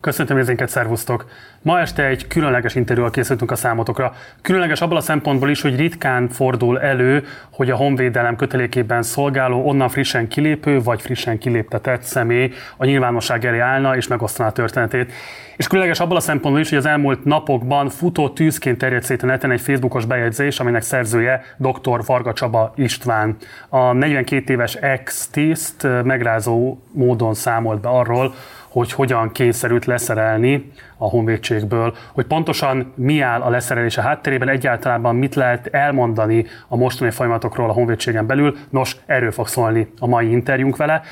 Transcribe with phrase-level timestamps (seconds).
[0.00, 1.26] Köszöntöm érzénket, szervusztok!
[1.62, 4.14] Ma este egy különleges interjúval készültünk a számotokra.
[4.42, 9.88] Különleges abban a szempontból is, hogy ritkán fordul elő, hogy a honvédelem kötelékében szolgáló, onnan
[9.88, 15.12] frissen kilépő vagy frissen kiléptetett személy a nyilvánosság elé állna és megosztaná a történetét.
[15.56, 19.26] És különleges abban a szempontból is, hogy az elmúlt napokban futó tűzként terjedt szét a
[19.26, 22.04] neten egy Facebookos bejegyzés, aminek szerzője dr.
[22.06, 23.36] Varga Csaba István.
[23.68, 28.34] A 42 éves ex-tiszt megrázó módon számolt be arról,
[28.68, 35.16] hogy hogyan kényszerült leszerelni a honvédségből, hogy pontosan mi áll a leszerelés a hátterében, egyáltalán
[35.16, 38.56] mit lehet elmondani a mostani folyamatokról a honvédségen belül.
[38.70, 41.02] Nos, erről fog szólni a mai interjúnk vele.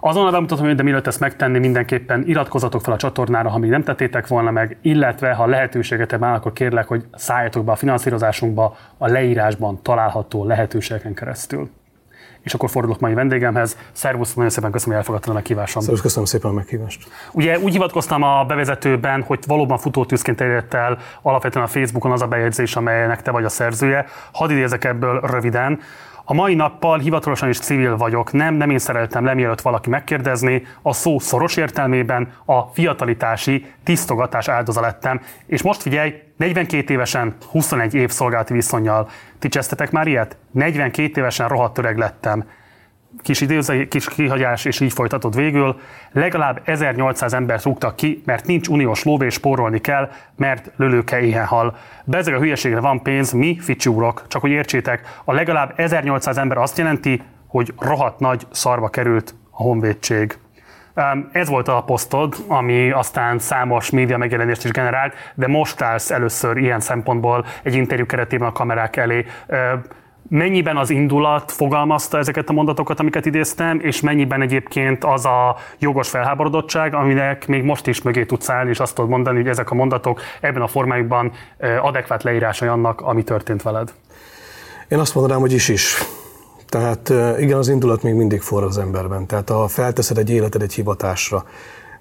[0.00, 4.26] Azonnal bemutatom, de mielőtt ezt megtenni, mindenképpen iratkozatok fel a csatornára, ha még nem tettétek
[4.26, 9.82] volna meg, illetve ha lehetőségetek van, akkor kérlek, hogy szálljatok be a finanszírozásunkba a leírásban
[9.82, 11.70] található lehetőségeken keresztül.
[12.46, 13.76] És akkor fordulok mai vendégemhez.
[13.92, 15.82] Szervusz, nagyon szépen köszönöm, hogy elfogadtad a meghívásom.
[15.82, 17.08] Szervusz, köszönöm szépen a meghívást.
[17.32, 22.26] Ugye úgy hivatkoztam a bevezetőben, hogy valóban futótűzként terjedt el alapvetően a Facebookon az a
[22.26, 24.06] bejegyzés, amelynek te vagy a szerzője.
[24.32, 25.80] Hadd idézek ebből röviden.
[26.24, 30.62] A mai nappal hivatalosan is civil vagyok, nem, nem én szereltem le, mielőtt valaki megkérdezni,
[30.82, 37.94] a szó szoros értelmében a fiatalitási tisztogatás áldoza lettem, és most figyelj, 42 évesen, 21
[37.94, 39.08] év szolgálati viszonyjal.
[39.38, 40.36] Ti csesztetek már ilyet?
[40.50, 42.44] 42 évesen rohadt öreg lettem
[43.22, 45.80] kis időző, kis kihagyás, és így folytatod végül.
[46.12, 51.76] Legalább 1800 embert rúgtak ki, mert nincs uniós lóvé, spórolni kell, mert lölőke éhen hal.
[52.04, 56.58] Bezeg a hülyeségre van pénz, mi ficsi úrok, csak hogy értsétek, a legalább 1800 ember
[56.58, 60.38] azt jelenti, hogy rohadt nagy szarba került a honvédség.
[61.32, 66.56] Ez volt a posztod, ami aztán számos média megjelenést is generált, de most állsz először
[66.56, 69.26] ilyen szempontból egy interjú keretében a kamerák elé.
[70.28, 76.08] Mennyiben az indulat fogalmazta ezeket a mondatokat, amiket idéztem, és mennyiben egyébként az a jogos
[76.08, 79.74] felháborodottság, aminek még most is mögé tudsz állni, és azt tudod mondani, hogy ezek a
[79.74, 81.32] mondatok ebben a formájukban
[81.80, 83.92] adekvát leírásai annak, ami történt veled?
[84.88, 85.96] Én azt mondanám, hogy is is.
[86.68, 89.26] Tehát igen, az indulat még mindig forr az emberben.
[89.26, 91.44] Tehát ha felteszed egy életed egy hivatásra,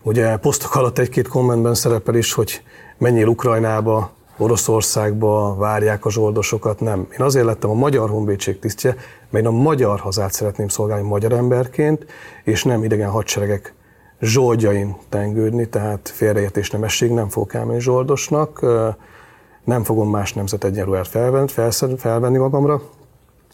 [0.03, 2.62] ugye posztok alatt egy-két kommentben szerepel is, hogy
[2.98, 7.08] menjél Ukrajnába, Oroszországba várják a zsoldosokat, nem.
[7.12, 8.96] Én azért lettem a Magyar Honvédség tisztje,
[9.30, 12.06] mert én a magyar hazát szeretném szolgálni magyar emberként,
[12.44, 13.74] és nem idegen hadseregek
[14.20, 18.66] zsoldjain tengődni, tehát félreértés nemesség, nem fogok elmenni zsoldosnak,
[19.64, 21.50] nem fogom más nemzet egyenruhát felvenni,
[21.98, 22.81] felvenni magamra.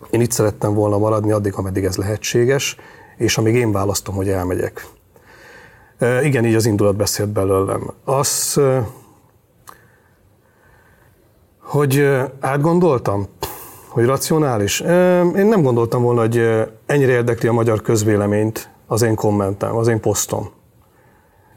[0.09, 2.75] Én itt szerettem volna maradni addig, ameddig ez lehetséges,
[3.17, 4.87] és amíg én választom, hogy elmegyek.
[6.23, 7.91] Igen, így az indulat beszélt belőlem.
[8.03, 8.59] Az
[11.61, 12.07] hogy
[12.39, 13.27] átgondoltam,
[13.87, 14.79] hogy racionális.
[15.35, 19.99] Én nem gondoltam volna, hogy ennyire érdekli a magyar közvéleményt az én kommentem, az én
[19.99, 20.49] posztom.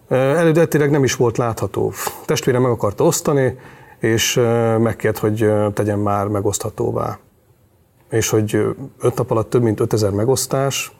[0.08, 1.92] Elődetileg nem is volt látható.
[2.24, 3.58] Testvérem meg akarta osztani,
[3.98, 4.34] és
[4.78, 7.18] megkért, hogy tegyen már megoszthatóvá.
[8.14, 8.54] És hogy
[9.00, 10.92] öt nap alatt több mint 5000 megosztás,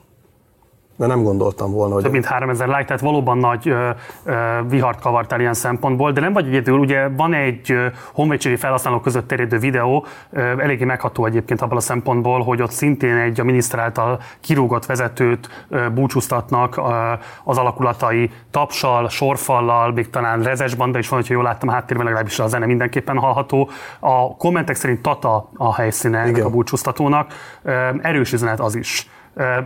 [0.97, 2.03] de nem gondoltam volna, hogy...
[2.03, 3.89] Több mint 3000 like, tehát valóban nagy ö,
[4.23, 4.33] ö,
[4.69, 7.75] vihart kavartál ilyen szempontból, de nem vagy egyedül, ugye van egy
[8.13, 13.15] honvédségi felhasználók között terjedő videó, ö, eléggé megható egyébként abban a szempontból, hogy ott szintén
[13.15, 17.13] egy a miniszter által kirúgott vezetőt ö, búcsúztatnak ö,
[17.43, 22.39] az alakulatai tapsal, sorfallal, még talán rezes banda is van, hogyha jól láttam háttérben, legalábbis
[22.39, 23.69] a zene mindenképpen hallható.
[23.99, 27.33] A kommentek szerint Tata a helyszíne a búcsúztatónak.
[27.63, 29.07] Ö, erős üzenet az is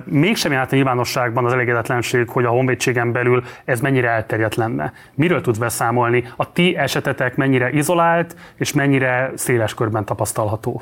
[0.03, 4.93] mégsem járt a nyilvánosságban az elégedetlenség, hogy a honvédségen belül ez mennyire elterjedt lenne.
[5.15, 6.23] Miről tud beszámolni?
[6.35, 10.81] A ti esetetek mennyire izolált, és mennyire széles körben tapasztalható?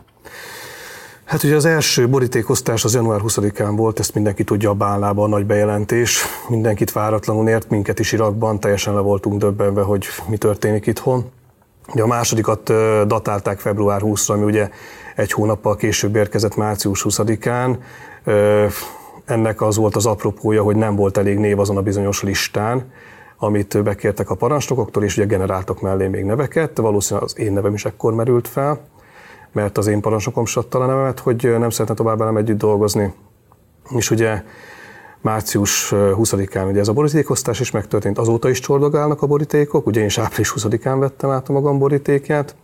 [1.25, 5.35] Hát ugye az első borítékosztás az január 20-án volt, ezt mindenki tudja a bálnában, a
[5.35, 6.23] nagy bejelentés.
[6.49, 11.31] Mindenkit váratlanul ért, minket is Irakban, teljesen le voltunk döbbenve, hogy mi történik itthon.
[11.93, 12.63] Ugye a másodikat
[13.07, 14.69] datálták február 20-ra, ami ugye
[15.15, 17.77] egy hónappal később érkezett március 20-án.
[19.25, 22.91] Ennek az volt az apropója, hogy nem volt elég név azon a bizonyos listán,
[23.37, 26.77] amit bekértek a parancsnokoktól, és ugye generáltak mellé még neveket.
[26.77, 28.79] Valószínűleg az én nevem is ekkor merült fel,
[29.51, 33.13] mert az én parancsnokom adta a nevemet, hogy nem szeretne tovább velem együtt dolgozni.
[33.89, 34.43] És ugye
[35.21, 40.05] március 20-án ugye ez a borítékosztás is megtörtént, azóta is csordogálnak a borítékok, ugye én
[40.05, 42.55] is április 20-án vettem át a magam borítékját,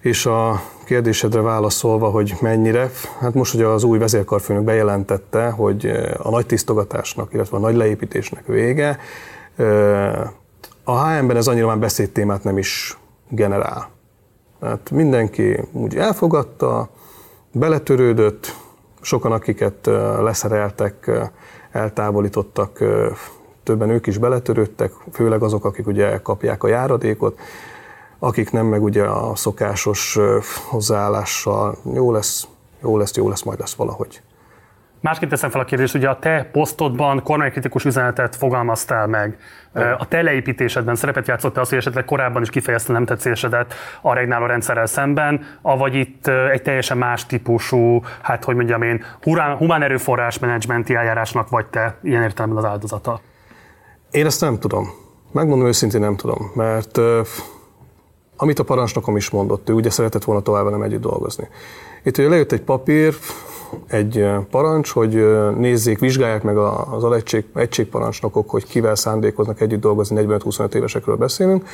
[0.00, 6.26] és a kérdésedre válaszolva, hogy mennyire, hát most ugye az új vezérkarfőnök bejelentette, hogy eh,
[6.26, 8.98] a nagy tisztogatásnak, illetve a nagy leépítésnek vége,
[9.56, 10.20] eh,
[10.84, 12.98] a HM-ben ez annyira már beszédtémát nem is
[13.28, 13.90] generál.
[14.60, 16.88] Tehát mindenki úgy elfogadta,
[17.52, 18.56] beletörődött,
[19.00, 21.10] sokan, akiket eh, leszereltek,
[21.70, 22.78] eltávolítottak,
[23.62, 27.38] többen ők is beletörődtek, főleg azok, akik ugye kapják a járadékot,
[28.20, 30.18] akik nem meg ugye a szokásos
[30.68, 32.48] hozzáállással jó lesz,
[32.82, 34.22] jó lesz, jó lesz, majd lesz valahogy.
[35.02, 39.38] Másként teszem fel a kérdést, ugye a te posztodban kormánykritikus üzenetet fogalmaztál meg.
[39.98, 44.46] A te leépítésedben szerepet játszott az, hogy esetleg korábban is kifejezte nem tetszésedet a regnáló
[44.46, 49.04] rendszerrel szemben, avagy itt egy teljesen más típusú, hát hogy mondjam én,
[49.58, 53.20] humán erőforrás menedzsmenti eljárásnak vagy te ilyen értelemben az áldozata?
[54.10, 54.88] Én ezt nem tudom.
[55.32, 56.98] Megmondom őszintén nem tudom, mert
[58.42, 61.48] amit a parancsnokom is mondott, ő ugye szeretett volna tovább velem együtt dolgozni.
[62.02, 63.14] Itt ugye lejött egy papír,
[63.86, 65.14] egy parancs, hogy
[65.56, 71.68] nézzék, vizsgálják meg az alegység, egységparancsnokok, hogy kivel szándékoznak együtt dolgozni, 45-25 évesekről beszélünk,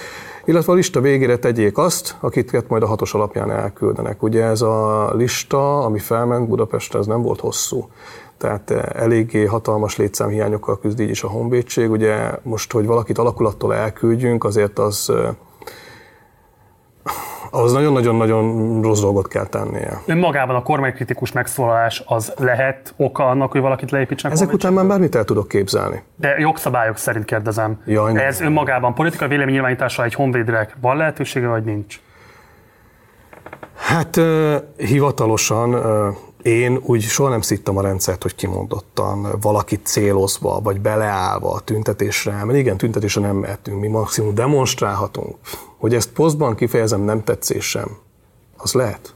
[0.45, 4.23] illetve a lista végére tegyék azt, akiket majd a hatos alapján elküldenek.
[4.23, 7.89] Ugye ez a lista, ami felment Budapestre, ez nem volt hosszú.
[8.39, 11.91] Tehát eléggé hatalmas létszámhiányokkal küzd így is a honvédség.
[11.91, 15.13] Ugye most, hogy valakit alakulattól elküldjünk, azért az
[17.57, 20.03] ahhoz nagyon-nagyon-nagyon rossz dolgot kell tennie.
[20.07, 24.37] Önmagában a kormánykritikus megszólalás az lehet oka annak, hogy valakit leépítsenek?
[24.37, 26.03] Ezek után már bármit el tudok képzelni.
[26.17, 27.83] De jogszabályok szerint kérdezem.
[27.87, 32.01] Jaj, Ez önmagában politikai véleménynyilvánítása egy honvédre van lehetősége, vagy nincs?
[33.77, 34.21] Hát
[34.77, 35.75] hivatalosan
[36.43, 42.45] én úgy soha nem szittem a rendszert, hogy kimondottan valakit célozva, vagy beleállva a tüntetésre,
[42.45, 45.37] mert igen, tüntetésre nem mehetünk, mi maximum demonstrálhatunk.
[45.77, 47.89] Hogy ezt posztban kifejezem nem tetszésem,
[48.57, 49.15] az lehet.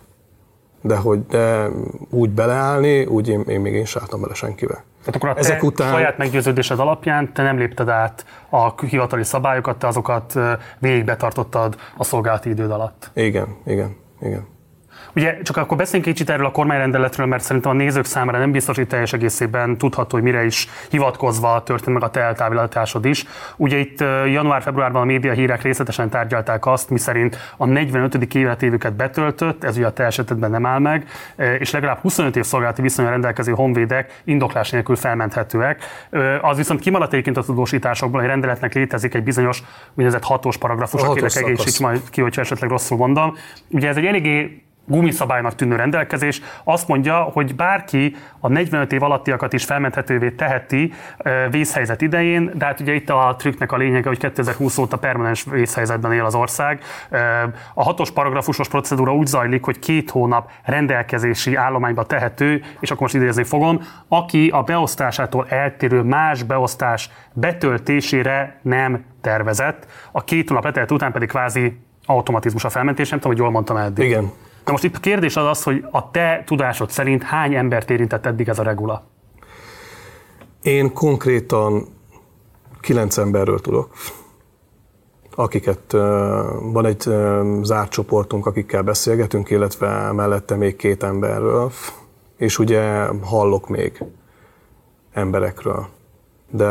[0.83, 1.69] De hogy de
[2.11, 4.85] úgy beleállni, úgy én, én még én sártam bele senkivel.
[4.99, 5.93] Tehát akkor a te Ezek után...
[5.93, 10.39] saját meggyőződésed alapján te nem lépted át a hivatali szabályokat, te azokat
[10.79, 13.11] végig betartottad a szolgálati időd alatt.
[13.15, 14.47] Igen, igen, igen.
[15.15, 18.77] Ugye csak akkor beszéljünk kicsit erről a kormányrendeletről, mert szerintem a nézők számára nem biztos,
[18.77, 23.25] hogy teljes egészében tudható, hogy mire is hivatkozva történt meg a te eltávolításod is.
[23.57, 28.35] Ugye itt január-februárban a média hírek részletesen tárgyalták azt, miszerint a 45.
[28.35, 31.07] életévüket betöltött, ez ugye a te esetedben nem áll meg,
[31.59, 35.85] és legalább 25 év szolgálati viszonyra rendelkező honvédek indoklás nélkül felmenthetőek.
[36.41, 41.35] Az viszont kimaradt egyébként a tudósításokból, hogy rendeletnek létezik egy bizonyos úgynevezett hatós paragrafus, akinek
[41.35, 43.35] egészíts majd ki, hogyha esetleg rosszul mondom.
[43.69, 49.53] Ugye ez egy eléggé gumiszabálynak tűnő rendelkezés azt mondja, hogy bárki a 45 év alattiakat
[49.53, 50.93] is felmenthetővé teheti
[51.51, 56.13] vészhelyzet idején, de hát ugye itt a trükknek a lényege, hogy 2020 óta permanens vészhelyzetben
[56.13, 56.83] él az ország.
[57.75, 63.15] A hatos paragrafusos procedúra úgy zajlik, hogy két hónap rendelkezési állományba tehető, és akkor most
[63.15, 69.87] idézni fogom, aki a beosztásától eltérő más beosztás betöltésére nem tervezett.
[70.13, 73.77] A két hónap letelt után pedig kvázi automatizmus a felmentés, nem tudom, hogy jól mondtam
[73.77, 74.05] eddig.
[74.05, 74.31] Igen.
[74.71, 78.27] Na most itt a kérdés az az, hogy a te tudásod szerint hány embert érintett
[78.27, 79.03] eddig ez a regula?
[80.63, 81.87] Én konkrétan
[82.81, 83.95] kilenc emberről tudok,
[85.35, 85.93] akiket
[86.73, 87.01] van egy
[87.63, 91.71] zárt csoportunk, akikkel beszélgetünk, illetve mellette még két emberről,
[92.37, 94.05] és ugye hallok még
[95.13, 95.87] emberekről.
[96.51, 96.67] De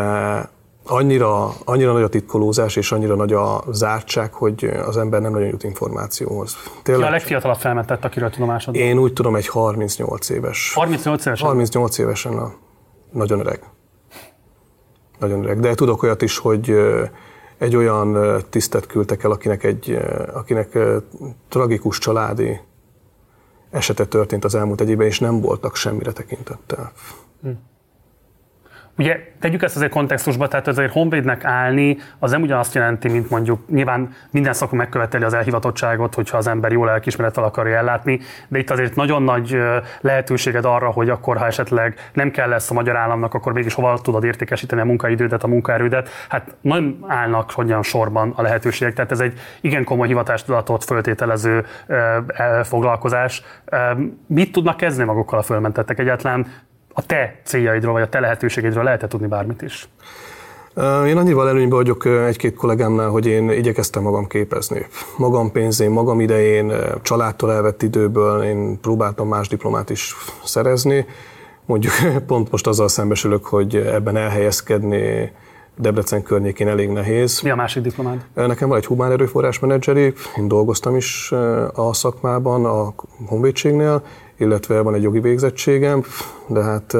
[0.90, 5.48] annyira, annyira nagy a titkolózás és annyira nagy a zártság, hogy az ember nem nagyon
[5.48, 6.56] jut információhoz.
[6.84, 10.74] Tényleg, Ki a legfiatalabb felmentett, akiről tudomásod Én úgy tudom, egy 38 éves.
[10.74, 11.48] 38 évesen?
[11.48, 12.54] 38 évesen, a,
[13.12, 13.64] nagyon öreg.
[15.20, 15.60] Nagyon öreg.
[15.60, 16.76] De tudok olyat is, hogy
[17.58, 20.00] egy olyan tisztet küldtek el, akinek egy
[20.34, 20.78] akinek
[21.50, 22.60] tragikus családi
[23.69, 26.92] esete történt az elmúlt egy évben, és nem voltak semmire tekintettel.
[27.42, 27.50] Hm.
[29.00, 33.70] Ugye tegyük ezt azért kontextusba, tehát azért honvédnek állni az nem ugyanazt jelenti, mint mondjuk
[33.70, 38.70] nyilván minden szakma megköveteli az elhivatottságot, hogyha az ember jól elkismerettel akarja ellátni, de itt
[38.70, 39.58] azért nagyon nagy
[40.02, 44.00] lehetőséged arra, hogy akkor, ha esetleg nem kell lesz a magyar államnak, akkor mégis hova
[44.02, 46.10] tudod értékesíteni a munkaidődet, a munkaerődet.
[46.30, 51.66] Hát nem állnak hogyan sorban a lehetőségek, tehát ez egy igen komoly hivatástudatot föltételező
[52.64, 53.44] foglalkozás.
[54.28, 56.48] Mit tudnak kezdeni magukkal a fölmentettek egyáltalán?
[56.94, 59.90] A te céljaidról, vagy a te lehetőségeidről lehet tudni bármit is?
[61.06, 64.86] Én annyival előnyben vagyok egy-két kollégámnál, hogy én igyekeztem magam képezni.
[65.18, 71.06] Magam pénzén, magam idején, családtól elvett időből én próbáltam más diplomát is szerezni.
[71.66, 71.94] Mondjuk
[72.28, 75.31] pont most azzal szembesülök, hogy ebben elhelyezkedni
[75.78, 77.42] Debrecen környékén elég nehéz.
[77.42, 78.26] Mi a másik diplomád?
[78.34, 81.31] Nekem van egy humán erőforrás menedzseri, én dolgoztam is
[81.74, 82.94] a szakmában, a
[83.26, 84.04] honvédségnél,
[84.40, 86.04] illetve van egy jogi végzettségem,
[86.48, 86.96] de hát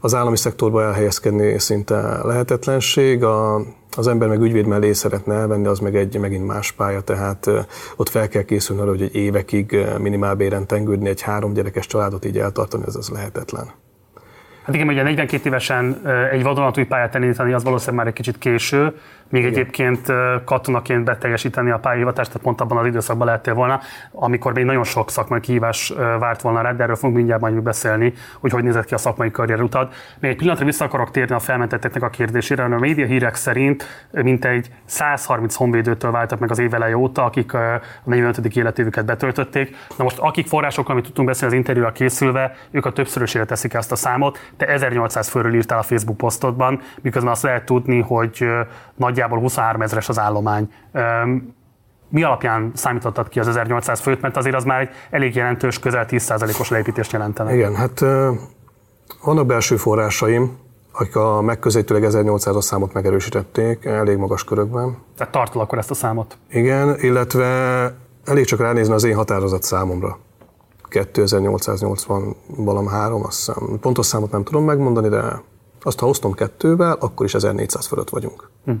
[0.00, 3.24] az állami szektorba elhelyezkedni szinte lehetetlenség.
[3.24, 3.60] A,
[3.96, 7.50] az ember meg ügyvéd mellé szeretne elvenni, az meg egy megint más pálya, tehát
[7.96, 12.38] ott fel kell készülni arra, hogy egy évekig minimálbéren tengődni, egy három gyerekes családot így
[12.38, 13.70] eltartani, ez az lehetetlen.
[14.64, 18.94] Hát igen, ugye 42 évesen egy vadonatúj pályát elindítani, az valószínűleg már egy kicsit késő,
[19.32, 19.52] még Igen.
[19.54, 20.12] egyébként
[20.44, 25.10] katonaként beteljesíteni a pályahivatást, tehát pont abban az időszakban lehettél volna, amikor még nagyon sok
[25.10, 28.94] szakmai kihívás várt volna rá, de erről fogunk mindjárt majd beszélni, hogy hogy nézett ki
[28.94, 29.92] a szakmai karrierutad.
[30.20, 34.70] Még egy pillanatra vissza akarok térni a felmentetteknek a kérdésére, a média hírek szerint mintegy
[34.84, 38.56] 130 honvédőtől váltak meg az éveleje óta, akik a 45.
[38.56, 39.76] életévüket betöltötték.
[39.96, 43.92] Na most akik forrásokkal, amit tudtunk beszélni az interjúra készülve, ők a többszörösére teszik ezt
[43.92, 44.38] a számot.
[44.56, 48.46] Te 1800 főről írtál a Facebook posztodban, miközben azt lehet tudni, hogy
[49.22, 50.72] nagyjából 23 ezeres az állomány.
[52.08, 56.06] Mi alapján számítottad ki az 1800 főt, mert azért az már egy elég jelentős, közel
[56.08, 57.54] 10%-os leépítést jelentene.
[57.54, 58.00] Igen, hát
[59.24, 60.56] vannak belső forrásaim,
[60.92, 64.96] akik a megközelítőleg 1800-as számot megerősítették elég magas körökben.
[65.16, 66.38] Tehát tartod akkor ezt a számot?
[66.50, 67.46] Igen, illetve
[68.24, 70.18] elég csak ránézni az én határozat számomra.
[70.88, 73.78] 2880 valam három, azt hiszem.
[73.80, 75.42] Pontos számot nem tudom megmondani, de
[75.82, 78.50] azt ha osztom kettővel, akkor is 1400 fölött vagyunk.
[78.64, 78.72] Hm.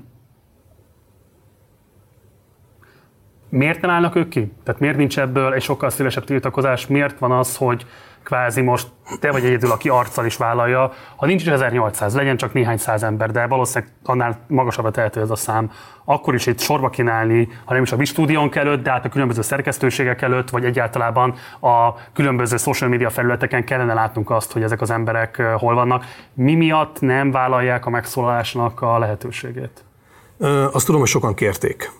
[3.54, 4.52] Miért nem állnak ők ki?
[4.64, 6.86] Tehát miért nincs ebből egy sokkal szélesebb tiltakozás?
[6.86, 7.86] Miért van az, hogy
[8.22, 8.88] kvázi most
[9.20, 10.92] te vagy egyedül, aki arccal is vállalja.
[11.16, 15.30] Ha nincs is 1800, legyen csak néhány száz ember, de valószínűleg annál magasabbra tehető ez
[15.30, 15.70] a szám,
[16.04, 19.08] akkor is itt sorba kínálni, ha nem is a mi stúdiónk előtt, de hát a
[19.08, 24.80] különböző szerkesztőségek előtt, vagy egyáltalán a különböző social media felületeken kellene látnunk azt, hogy ezek
[24.80, 26.04] az emberek hol vannak.
[26.34, 29.84] Mi miatt nem vállalják a megszólalásnak a lehetőségét?
[30.72, 31.90] Azt tudom, hogy sokan kérték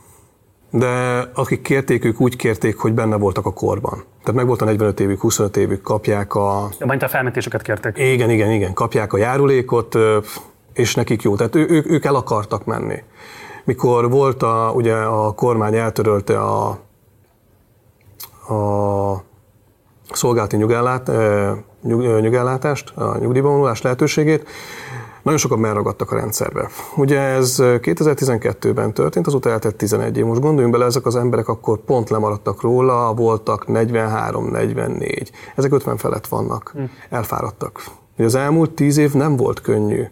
[0.74, 4.04] de akik kérték, ők úgy kérték, hogy benne voltak a korban.
[4.20, 6.68] Tehát meg volt a 45 évük, 25 évük, kapják a...
[6.84, 7.98] Majd a felmentéseket kértek.
[7.98, 9.98] Igen, igen, igen, kapják a járulékot,
[10.72, 11.36] és nekik jó.
[11.36, 13.02] Tehát ő, ők, ők el akartak menni.
[13.64, 16.68] Mikor volt a, ugye a kormány eltörölte a,
[18.54, 19.24] a
[20.12, 21.10] szolgálati nyugellát,
[21.82, 24.48] nyug, nyugellátást, a nyugdíjba lehetőségét,
[25.22, 26.68] nagyon sokan melragadtak a rendszerbe.
[26.96, 30.24] Ugye ez 2012-ben történt, azóta eltett 11 év.
[30.24, 35.28] Most gondoljunk bele, ezek az emberek akkor pont lemaradtak róla, voltak 43-44.
[35.56, 36.82] Ezek 50 felett vannak, hm.
[37.10, 37.84] elfáradtak.
[38.16, 40.04] Ugye az elmúlt 10 év nem volt könnyű.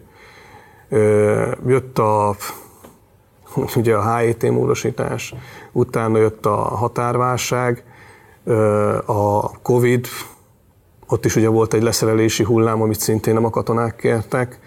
[1.65, 2.35] Jött a
[3.75, 5.33] ugye a HET módosítás,
[5.71, 7.83] utána jött a határválság,
[9.05, 10.07] a Covid,
[11.07, 14.59] ott is ugye volt egy leszerelési hullám, amit szintén nem a katonák kértek,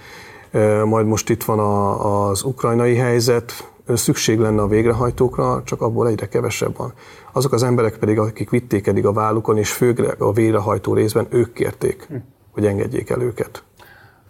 [0.85, 6.29] majd most itt van a, az ukrajnai helyzet, szükség lenne a végrehajtókra, csak abból egyre
[6.29, 6.93] kevesebb van.
[7.33, 11.53] Azok az emberek pedig, akik vitték eddig a vállukon, és főleg a végrehajtó részben ők
[11.53, 12.15] kérték, hm.
[12.53, 13.65] hogy engedjék el őket.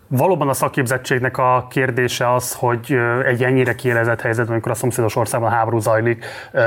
[0.08, 5.50] Valóban a szakképzettségnek a kérdése az, hogy egy ennyire kielezett helyzetben, amikor a szomszédos országban
[5.50, 6.24] háború zajlik,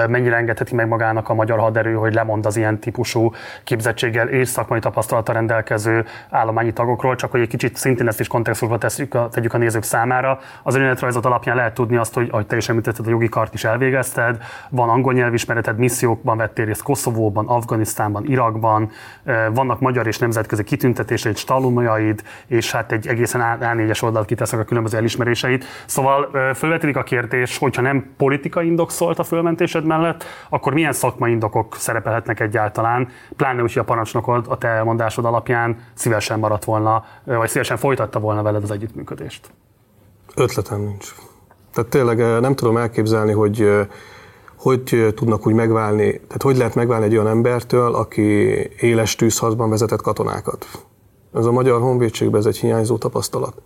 [0.08, 3.32] mennyire engedheti meg magának a magyar haderő, hogy lemond az ilyen típusú
[3.64, 8.78] képzettséggel és szakmai tapasztalata rendelkező állományi tagokról, csak hogy egy kicsit szintén ezt is kontextusba
[8.78, 10.40] tesszük tegyük a nézők számára.
[10.64, 13.64] Az önéletrajzot alapján lehet tudni azt, hogy ahogy te is említetted, a jogi kart is
[13.64, 14.38] elvégezted,
[14.70, 18.92] van angol nyelvismereted, missziókban vettél részt Koszovóban, Afganisztánban, Irakban,
[19.54, 24.64] vannak magyar és nemzetközi kitüntetéseid, stalumjaid, és hát egy egészen egészen A4-es oldalt kiteszek a
[24.64, 25.66] különböző elismeréseit.
[25.86, 31.32] Szóval fölvetődik a kérdés, hogyha nem politika indok szólt a fölmentésed mellett, akkor milyen szakmai
[31.32, 37.04] indokok szerepelhetnek egyáltalán, pláne úgy, hogy a parancsnokod a te elmondásod alapján szívesen maradt volna,
[37.24, 39.50] vagy szívesen folytatta volna veled az együttműködést?
[40.36, 41.16] Ötletem nincs.
[41.74, 43.88] Tehát tényleg nem tudom elképzelni, hogy
[44.58, 48.22] hogy tudnak úgy megválni, tehát hogy lehet megválni egy olyan embertől, aki
[48.80, 50.66] éles tűzharcban vezetett katonákat.
[51.38, 53.62] Ez a magyar honvédségben ez egy hiányzó tapasztalat.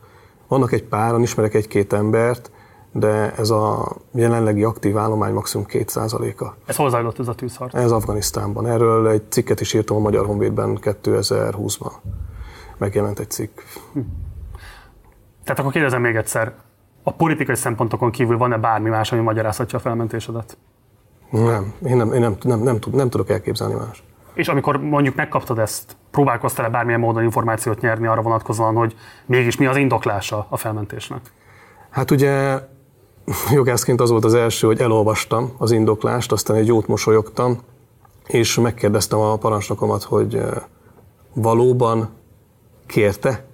[0.48, 2.52] Vannak egy páran, ismerek egy-két embert,
[2.92, 6.54] de ez a jelenlegi aktív állomány maximum 2%-a.
[6.66, 7.76] Ez hol zajlott ez a tűzharc?
[7.76, 8.68] Ez Afganisztánban.
[8.68, 11.92] Erről egy cikket is írtam a Magyar Honvédben 2020-ban.
[12.78, 13.60] Megjelent egy cikk.
[13.94, 14.00] Hm.
[15.44, 16.54] Tehát akkor kérdezem még egyszer,
[17.04, 20.58] a politikai szempontokon kívül van-e bármi más, ami magyarázhatja a felmentésedet?
[21.30, 24.04] Nem, én nem, én nem, nem, nem, nem, nem tudok elképzelni más.
[24.34, 29.66] És amikor mondjuk megkaptad ezt, próbálkoztál-e bármilyen módon információt nyerni arra vonatkozóan, hogy mégis mi
[29.66, 31.22] az indoklása a felmentésnek?
[31.90, 32.60] Hát ugye
[33.52, 37.60] jogászként az volt az első, hogy elolvastam az indoklást, aztán egy jót mosolyogtam,
[38.28, 40.42] és megkérdeztem a parancsnokomat, hogy
[41.34, 42.10] valóban
[42.86, 43.46] kérte,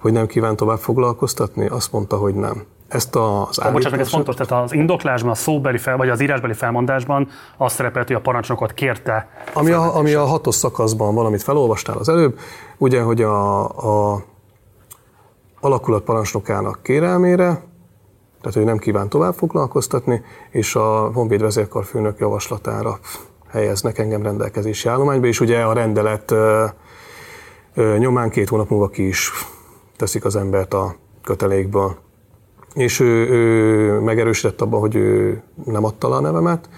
[0.00, 1.66] hogy nem kíván tovább foglalkoztatni?
[1.66, 3.72] Azt mondta, hogy nem ezt az állítást...
[3.72, 8.06] Bocsánat, ez fontos, tehát az indoklásban, a szóbeli fel, vagy az írásbeli felmondásban azt szerepelt,
[8.06, 9.28] hogy a parancsnokot kérte.
[9.52, 12.38] Ami a, ami a hatos szakaszban valamit felolvastál az előbb,
[12.78, 13.64] ugye, hogy a,
[14.12, 14.24] a
[15.60, 17.62] alakulat parancsnokának kérelmére,
[18.40, 22.98] tehát ő nem kíván tovább foglalkoztatni, és a Honvéd vezérkarfőnök javaslatára
[23.50, 26.34] helyeznek engem rendelkezési állományba, és ugye a rendelet
[27.98, 29.30] Nyomán két hónap múlva ki is
[29.96, 31.96] teszik az embert a kötelékből.
[32.74, 36.68] És ő, ő megerősített abban, hogy ő nem adta le a nevemet.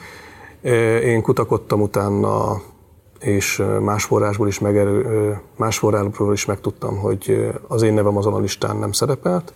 [1.02, 2.60] Én kutakodtam utána,
[3.20, 8.38] és más forrásból is, megerő, más forrásból is megtudtam, hogy az én nevem azon a
[8.38, 9.52] listán nem szerepelt.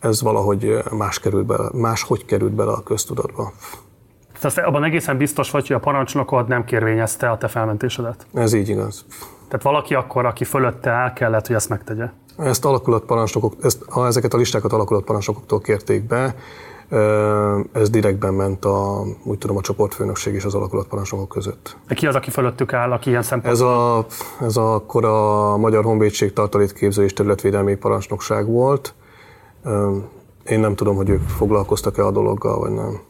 [0.00, 3.52] Ez valahogy más került bele, máshogy került bele a köztudatba.
[4.40, 8.26] Tehát abban egészen biztos vagy, hogy a parancsnokod nem kérvényezte a te felmentésedet?
[8.34, 9.04] Ez így igaz.
[9.48, 12.06] Tehát valaki akkor, aki fölötte áll, kellett, hogy ezt megtegye?
[12.38, 12.64] Ezt
[13.06, 14.72] parancsnokok, ezt, ha ezeket a listákat
[15.04, 16.34] parancsnokoktól kérték be,
[17.72, 20.54] ez direktben ment a, úgy tudom, a csoportfőnökség és az
[20.88, 21.76] parancsnokok között.
[21.88, 23.68] De ki az, aki fölöttük áll, aki ilyen szempontból?
[23.68, 24.06] Ez, a,
[24.40, 28.94] ez akkor a Magyar Honvédség tartalékképző és területvédelmi parancsnokság volt.
[30.44, 33.00] Én nem tudom, hogy ők foglalkoztak-e a dologgal, vagy nem.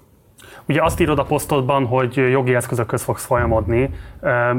[0.69, 3.91] Ugye azt írod a posztodban, hogy jogi eszközökhöz fogsz folyamodni.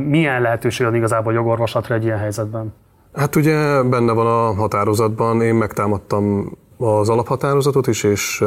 [0.08, 2.74] Milyen lehetőség van igazából jogorvoslatra egy ilyen helyzetben?
[3.18, 8.44] Hát ugye benne van a határozatban, én megtámadtam az alaphatározatot is, és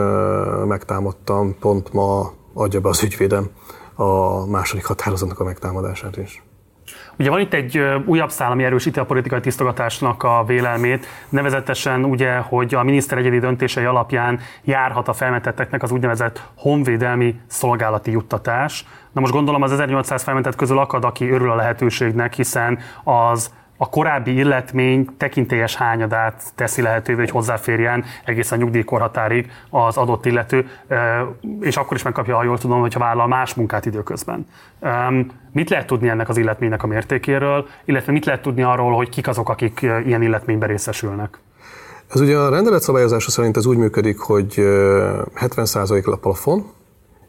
[0.67, 3.51] megtámadtam, pont ma adja be az ügyvédem
[3.95, 6.43] a második határozatnak a megtámadását is.
[7.19, 12.37] Ugye van itt egy újabb szál, ami erősíti a politikai tisztogatásnak a vélelmét, nevezetesen ugye,
[12.37, 18.87] hogy a miniszter egyedi döntései alapján járhat a felmentetteknek az úgynevezett honvédelmi szolgálati juttatás.
[19.13, 23.89] Na most gondolom az 1800 felmentett közül akad, aki örül a lehetőségnek, hiszen az a
[23.89, 30.69] korábbi illetmény tekintélyes hányadát teszi lehetővé, hogy hozzáférjen egészen nyugdíjkorhatárig az adott illető,
[31.61, 34.47] és akkor is megkapja, ha jól tudom, hogyha vállal más munkát időközben.
[35.53, 39.29] Mit lehet tudni ennek az illetménynek a mértékéről, illetve mit lehet tudni arról, hogy kik
[39.29, 41.39] azok, akik ilyen illetményben részesülnek?
[42.09, 46.73] Ez ugye a rendelet szabályozása szerint ez úgy működik, hogy 70% a plafon,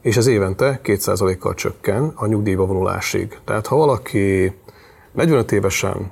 [0.02, 3.40] és ez évente 2%-kal csökken a nyugdíjba vonulásig.
[3.46, 4.54] Tehát ha valaki
[5.12, 6.12] 45 évesen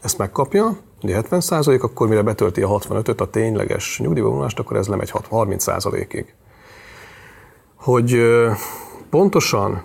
[0.00, 4.88] ezt megkapja, ugye 70 százalék, akkor mire betölti a 65-öt, a tényleges nyugdíjbevonulást, akkor ez
[4.88, 6.34] lemegy 30 százalékig.
[7.74, 8.20] Hogy
[9.10, 9.84] pontosan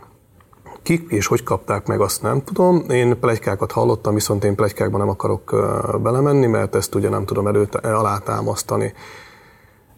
[0.84, 2.90] kik és hogy kapták meg, azt nem tudom.
[2.90, 5.56] Én plegykákat hallottam, viszont én plegykákban nem akarok
[6.02, 8.94] belemenni, mert ezt ugye nem tudom előtt alátámasztani.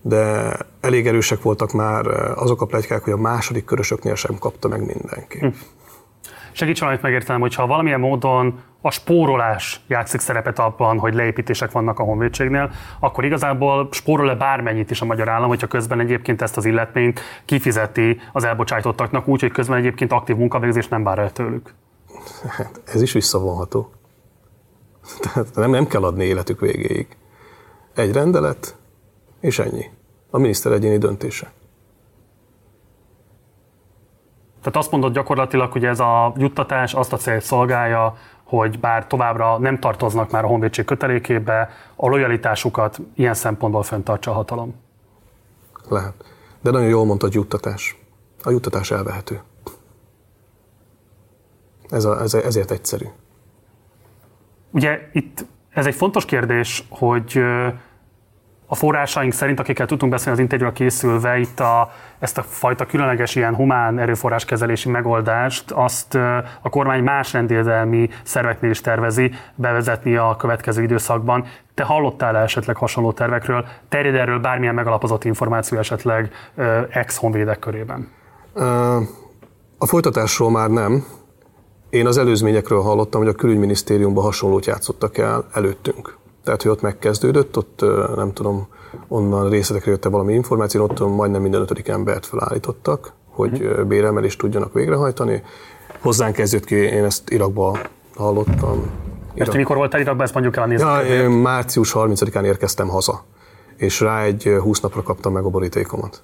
[0.01, 4.79] De elég erősek voltak már azok a plegykák, hogy a második körösöknél sem kapta meg
[4.79, 5.37] mindenki.
[5.39, 5.47] Hm.
[6.51, 11.99] Segíts valamit megértenem, hogy ha valamilyen módon a spórolás játszik szerepet abban, hogy leépítések vannak
[11.99, 16.65] a honvédségnél, akkor igazából spórol-e bármennyit is a magyar állam, hogyha közben egyébként ezt az
[16.65, 21.73] illetményt kifizeti az elbocsájtottaknak úgy, hogy közben egyébként aktív munkavégzés nem vár el tőlük?
[22.47, 23.91] Hát ez is visszavonható.
[25.21, 27.07] Tehát nem, nem kell adni életük végéig.
[27.95, 28.75] Egy rendelet,
[29.39, 29.85] és ennyi.
[30.29, 31.51] A miniszter egyéni döntése.
[34.59, 38.15] Tehát azt mondod gyakorlatilag, hogy ez a juttatás azt a célt szolgálja,
[38.47, 44.33] hogy bár továbbra nem tartoznak már a honvédség kötelékébe, a lojalitásukat ilyen szempontból fenntartsa a
[44.33, 44.75] hatalom.
[45.89, 46.13] Lehet.
[46.61, 47.97] De nagyon jól mondtad, juttatás.
[48.43, 49.41] A juttatás elvehető.
[51.89, 53.05] Ez a, ez, ezért egyszerű.
[54.71, 57.39] Ugye itt ez egy fontos kérdés, hogy
[58.69, 63.35] a forrásaink szerint, akikkel tudtunk beszélni az interjúra készülve, itt a, ezt a fajta különleges
[63.35, 66.15] ilyen humán erőforráskezelési megoldást, azt
[66.61, 71.45] a kormány más rendéldelmi szerveknél is tervezi bevezetni a következő időszakban.
[71.73, 73.65] Te hallottál -e esetleg hasonló tervekről?
[73.89, 76.31] Terjed erről bármilyen megalapozott információ esetleg
[76.89, 78.11] ex-honvédek körében?
[79.77, 81.05] A folytatásról már nem.
[81.89, 86.16] Én az előzményekről hallottam, hogy a külügyminisztériumban hasonlót játszottak el előttünk.
[86.47, 88.67] Tehát, hogy ott megkezdődött, ott nem tudom,
[89.07, 93.85] onnan részletekre jött valami információ, ott majdnem minden ötödik embert felállítottak, hogy uh-huh.
[93.85, 95.43] béremelést tudjanak végrehajtani.
[96.01, 97.77] Hozzánk kezdődött ki, én ezt Irakba
[98.15, 98.85] hallottam.
[99.33, 99.47] Irak...
[99.47, 103.23] Ezt mikor voltál Irakban, ezt mondjuk el a ja, én március 30-án érkeztem haza,
[103.77, 106.23] és rá egy 20 napra kaptam meg a borítékomat.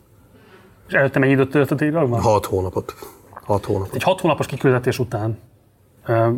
[0.87, 2.21] És előtte mennyi időt töltött Irakban?
[2.21, 2.95] 6 hónapot.
[3.43, 3.95] 6 hónapot.
[3.95, 5.39] Egy 6 hónapos kiküldetés után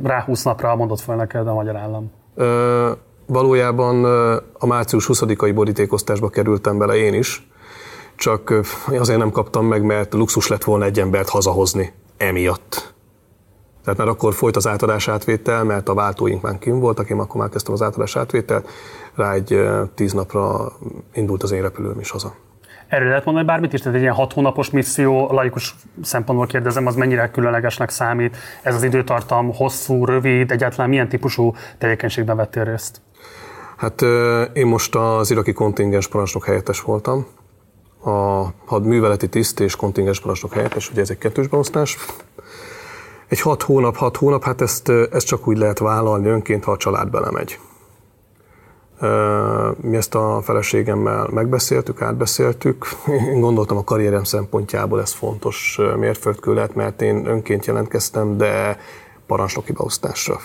[0.03, 2.11] rá 20 napra mondott fel neked a magyar állam?
[2.35, 2.91] Ö,
[3.25, 4.05] Valójában
[4.53, 7.47] a március 20-ai borítékoztásba kerültem bele én is,
[8.15, 8.53] csak
[8.97, 12.93] azért nem kaptam meg, mert luxus lett volna egy embert hazahozni emiatt.
[13.83, 17.41] Tehát már akkor folyt az átadás átvétel, mert a váltóink már kim voltak, én akkor
[17.41, 18.69] már kezdtem az átadás átvételt,
[19.15, 19.59] rá egy
[19.95, 20.71] tíz napra
[21.13, 22.35] indult az én repülőm is haza.
[22.87, 23.79] Erről lehet mondani bármit is?
[23.79, 28.37] Tehát egy ilyen hat hónapos misszió, laikus szempontból kérdezem, az mennyire különlegesnek számít?
[28.61, 33.01] Ez az időtartam hosszú, rövid, egyáltalán milyen típusú tevékenységben vettél részt?
[33.75, 34.01] Hát
[34.53, 37.25] én most az iraki kontingens parancsnok helyettes voltam.
[38.03, 41.97] A hadműveleti tiszt és kontingens parancsnok helyettes, ugye ez egy kettős beosztás.
[43.27, 46.77] Egy hat hónap, hat hónap, hát ezt, ezt csak úgy lehet vállalni önként, ha a
[46.77, 47.59] család belemegy.
[49.81, 52.85] Mi ezt a feleségemmel megbeszéltük, átbeszéltük.
[53.07, 58.77] Én gondoltam a karrierem szempontjából ez fontos mérföldkő lehet, mert én önként jelentkeztem, de
[59.27, 60.39] parancsnoki beosztásra.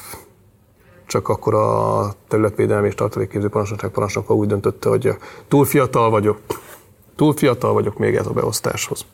[1.10, 5.16] Csak akkor a területvédelmi és tartalékképző parancsnokság parancsnoka úgy döntötte, hogy
[5.48, 6.38] túl fiatal vagyok,
[7.16, 9.04] túl fiatal vagyok még ez a beosztáshoz.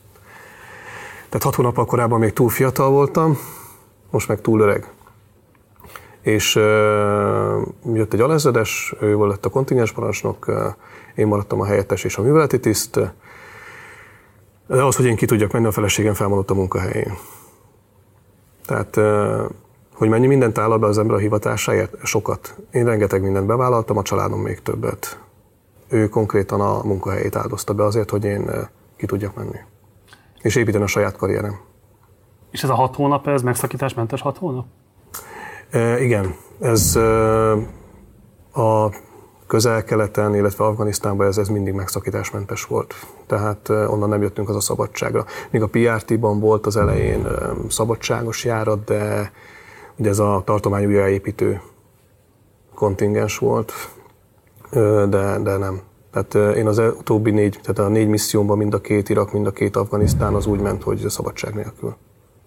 [1.15, 3.37] Tehát hat hónappal korábban még túl fiatal voltam,
[4.09, 4.91] most meg túl öreg
[6.21, 6.55] és
[7.93, 10.51] jött egy alezredes, ő volt a kontingens parancsnok,
[11.15, 12.99] én maradtam a helyettes és a műveleti tiszt,
[14.67, 17.17] de ahhoz, hogy én ki tudjak menni, a feleségem felmondott a munkahelyén.
[18.65, 18.99] Tehát,
[19.97, 21.93] hogy mennyi mindent áll be az ember a hivatásáért?
[22.03, 22.55] Sokat.
[22.71, 25.19] Én rengeteg mindent bevállaltam, a családom még többet.
[25.89, 28.49] Ő konkrétan a munkahelyét áldozta be azért, hogy én
[28.97, 29.57] ki tudjak menni.
[30.41, 31.59] És építeni a saját karrierem.
[32.51, 34.65] És ez a hat hónap, ez megszakításmentes hat hónap?
[35.99, 36.95] igen, ez
[38.53, 38.89] a
[39.47, 42.93] közel-keleten, illetve Afganisztánban ez, ez mindig megszakításmentes volt.
[43.25, 45.25] Tehát onnan nem jöttünk az a szabadságra.
[45.49, 47.27] Még a PRT-ban volt az elején
[47.69, 49.31] szabadságos járat, de
[49.97, 51.61] ugye ez a tartomány újjáépítő
[52.73, 53.73] kontingens volt,
[55.09, 55.81] de, de nem.
[56.11, 59.51] Tehát én az utóbbi négy, tehát a négy missziómban mind a két Irak, mind a
[59.51, 61.95] két Afganisztán az úgy ment, hogy szabadság nélkül.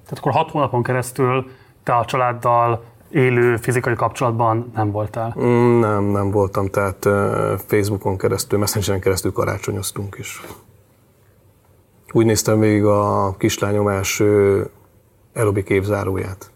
[0.02, 1.46] Tehát akkor hat hónapon keresztül
[1.82, 5.36] te a családdal élő fizikai kapcsolatban nem voltál?
[5.38, 7.08] Mm, nem, nem voltam, tehát
[7.66, 10.42] Facebookon keresztül, Messengeren keresztül karácsonyoztunk is.
[12.12, 14.66] Úgy néztem végig a kislányom első
[15.34, 16.50] aerobik évzáróját.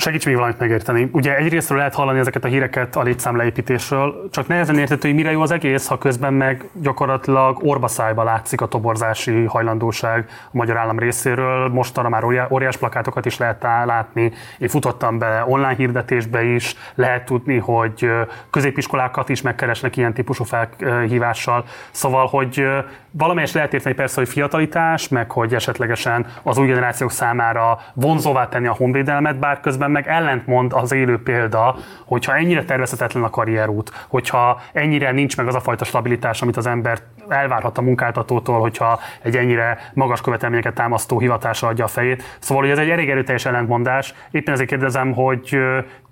[0.00, 1.08] Segíts még valamit megérteni.
[1.12, 5.40] Ugye egyrészt lehet hallani ezeket a híreket a létszámleépítésről, csak nehezen értető, hogy mire jó
[5.40, 11.68] az egész, ha közben meg gyakorlatilag orbaszájba látszik a toborzási hajlandóság a magyar állam részéről.
[11.68, 14.32] Mostanra már óriás plakátokat is lehet látni.
[14.58, 18.10] Én futottam be online hirdetésbe is, lehet tudni, hogy
[18.50, 21.64] középiskolákat is megkeresnek ilyen típusú felhívással.
[21.90, 22.66] Szóval, hogy
[23.10, 28.66] valamelyes lehet érteni persze, hogy fiatalitás, meg hogy esetlegesen az új generációk számára vonzóvá tenni
[28.66, 34.60] a honvédelmet, bár közben meg ellentmond az élő példa, hogyha ennyire tervezetetlen a karrierút, hogyha
[34.72, 39.36] ennyire nincs meg az a fajta stabilitás, amit az ember elvárhat a munkáltatótól, hogyha egy
[39.36, 42.22] ennyire magas követelményeket támasztó hivatásra adja a fejét.
[42.38, 44.14] Szóval hogy ez egy elég erőteljes ellentmondás.
[44.30, 45.58] Éppen ezért kérdezem, hogy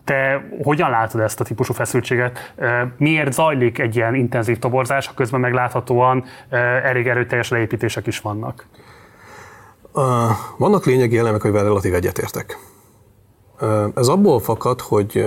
[0.06, 2.54] te hogyan látod ezt a típusú feszültséget?
[2.96, 6.24] Miért zajlik egy ilyen intenzív toborzás, ha közben megláthatóan
[6.82, 8.66] elég erőteljes leépítések is vannak?
[10.56, 12.58] Vannak lényegi elemek, amivel relatív egyetértek.
[13.94, 15.26] Ez abból fakad, hogy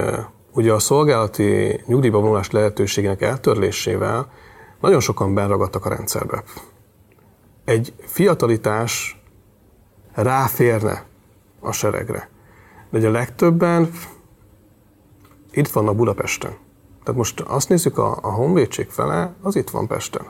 [0.52, 4.32] ugye a szolgálati nyugdíjba vonulás lehetőségének eltörlésével
[4.82, 6.44] nagyon sokan benragadtak a rendszerbe.
[7.66, 9.22] Egy fiatalitás
[10.14, 11.04] ráférne
[11.60, 12.30] a seregre.
[12.90, 13.90] De ugye a legtöbben
[15.52, 16.52] itt vannak Budapesten.
[17.04, 20.22] Tehát most azt nézzük, a, a honvédség fele, az itt van Pesten.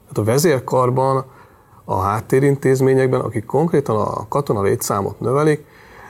[0.00, 1.24] Tehát a vezérkarban,
[1.84, 5.64] a háttérintézményekben, akik konkrétan a katona létszámot növelik,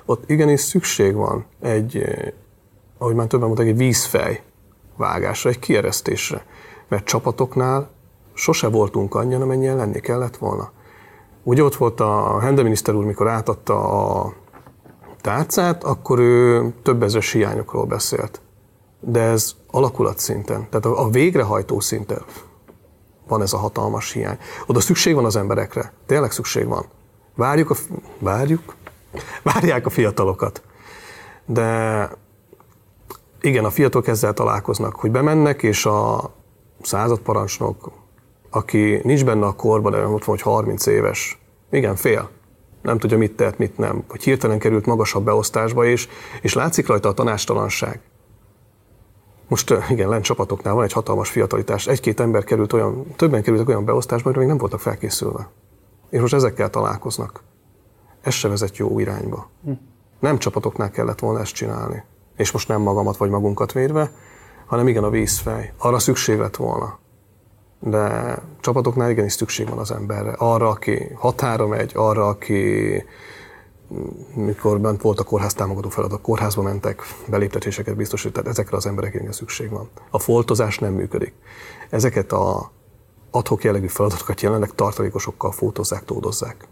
[0.04, 2.32] ott igenis szükség van egy, eh,
[2.98, 4.42] ahogy már többen mondták, egy vízfej
[4.96, 6.44] vágásra, egy kieresztésre.
[6.88, 7.90] Mert csapatoknál
[8.34, 10.70] sose voltunk annyian, amennyien lenni kellett volna.
[11.42, 14.32] Ugye ott volt a Hende miniszter úr, mikor átadta a
[15.22, 18.40] tárcát, akkor ő több ezres hiányokról beszélt.
[19.00, 22.22] De ez alakulat szinten, tehát a végrehajtó szinten
[23.28, 24.38] van ez a hatalmas hiány.
[24.66, 26.84] Oda szükség van az emberekre, tényleg szükség van.
[27.34, 27.74] Várjuk, a,
[28.18, 28.74] várjuk,
[29.52, 30.62] várják a fiatalokat.
[31.46, 32.10] De
[33.40, 36.30] igen, a fiatalok ezzel találkoznak, hogy bemennek, és a
[36.82, 37.92] századparancsnok,
[38.50, 41.38] aki nincs benne a korban, de ott van, hogy 30 éves,
[41.70, 42.30] igen, fél
[42.82, 46.08] nem tudja, mit tehet, mit nem, hogy hirtelen került magasabb beosztásba, és,
[46.40, 48.00] és látszik rajta a tanástalanság.
[49.48, 51.86] Most igen, lent csapatoknál van egy hatalmas fiatalitás.
[51.86, 55.50] Egy-két ember került olyan, többen kerültek olyan beosztásba, hogy még nem voltak felkészülve.
[56.10, 57.42] És most ezekkel találkoznak.
[58.20, 59.50] Ez se vezet jó irányba.
[59.64, 59.72] Hm.
[60.20, 62.02] Nem csapatoknál kellett volna ezt csinálni.
[62.36, 64.12] És most nem magamat vagy magunkat védve,
[64.66, 65.72] hanem igen a vízfej.
[65.78, 67.00] Arra szükség lett volna
[67.84, 70.32] de csapatoknál igenis szükség van az emberre.
[70.38, 73.04] Arra, aki határa megy, arra, aki
[74.34, 79.32] mikor bent volt a kórház támogató feladat, kórházba mentek, beléptetéseket biztosít, tehát ezekre az emberekre
[79.32, 79.88] szükség van.
[80.10, 81.34] A foltozás nem működik.
[81.90, 82.70] Ezeket a
[83.30, 86.68] adhok jellegű feladatokat jelenleg tartalékosokkal fotózzák, tódozzák.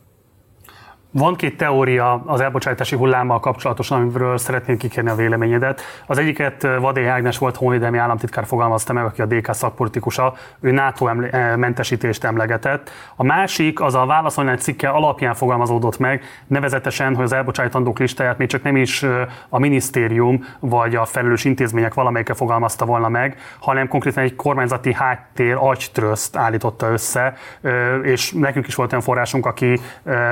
[1.12, 5.80] Van két teória az elbocsátási hullámmal kapcsolatosan, amiről szeretném kikérni a véleményedet.
[6.06, 11.06] Az egyiket Vadé Ágnes volt honvédelmi államtitkár fogalmazta meg, aki a DK szakpolitikusa, ő NATO
[11.06, 12.90] emle- eh, mentesítést emlegetett.
[13.16, 18.48] A másik az a válaszolni cikke alapján fogalmazódott meg, nevezetesen, hogy az elbocsátandók listáját még
[18.48, 23.88] csak nem is eh, a minisztérium vagy a felelős intézmények valamelyike fogalmazta volna meg, hanem
[23.88, 29.80] konkrétan egy kormányzati háttér agytröszt állította össze, eh, és nekünk is volt olyan forrásunk, aki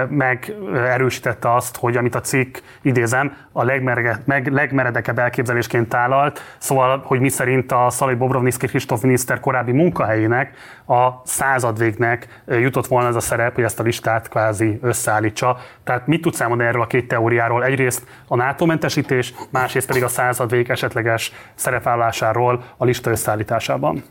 [0.08, 7.02] meg erősítette azt, hogy amit a cikk, idézem, a legmerege, meg, legmeredekebb elképzelésként tálalt, szóval,
[7.04, 13.14] hogy mi szerint a Szalai Bobrovnicki Kristóf miniszter korábbi munkahelyének, a századvégnek jutott volna ez
[13.14, 15.58] a szerep, hogy ezt a listát kvázi összeállítsa.
[15.84, 17.64] Tehát mit tudsz elmondani erről a két teóriáról?
[17.64, 24.02] Egyrészt a NATO mentesítés, másrészt pedig a századvég esetleges szerepvállásáról a lista összeállításában.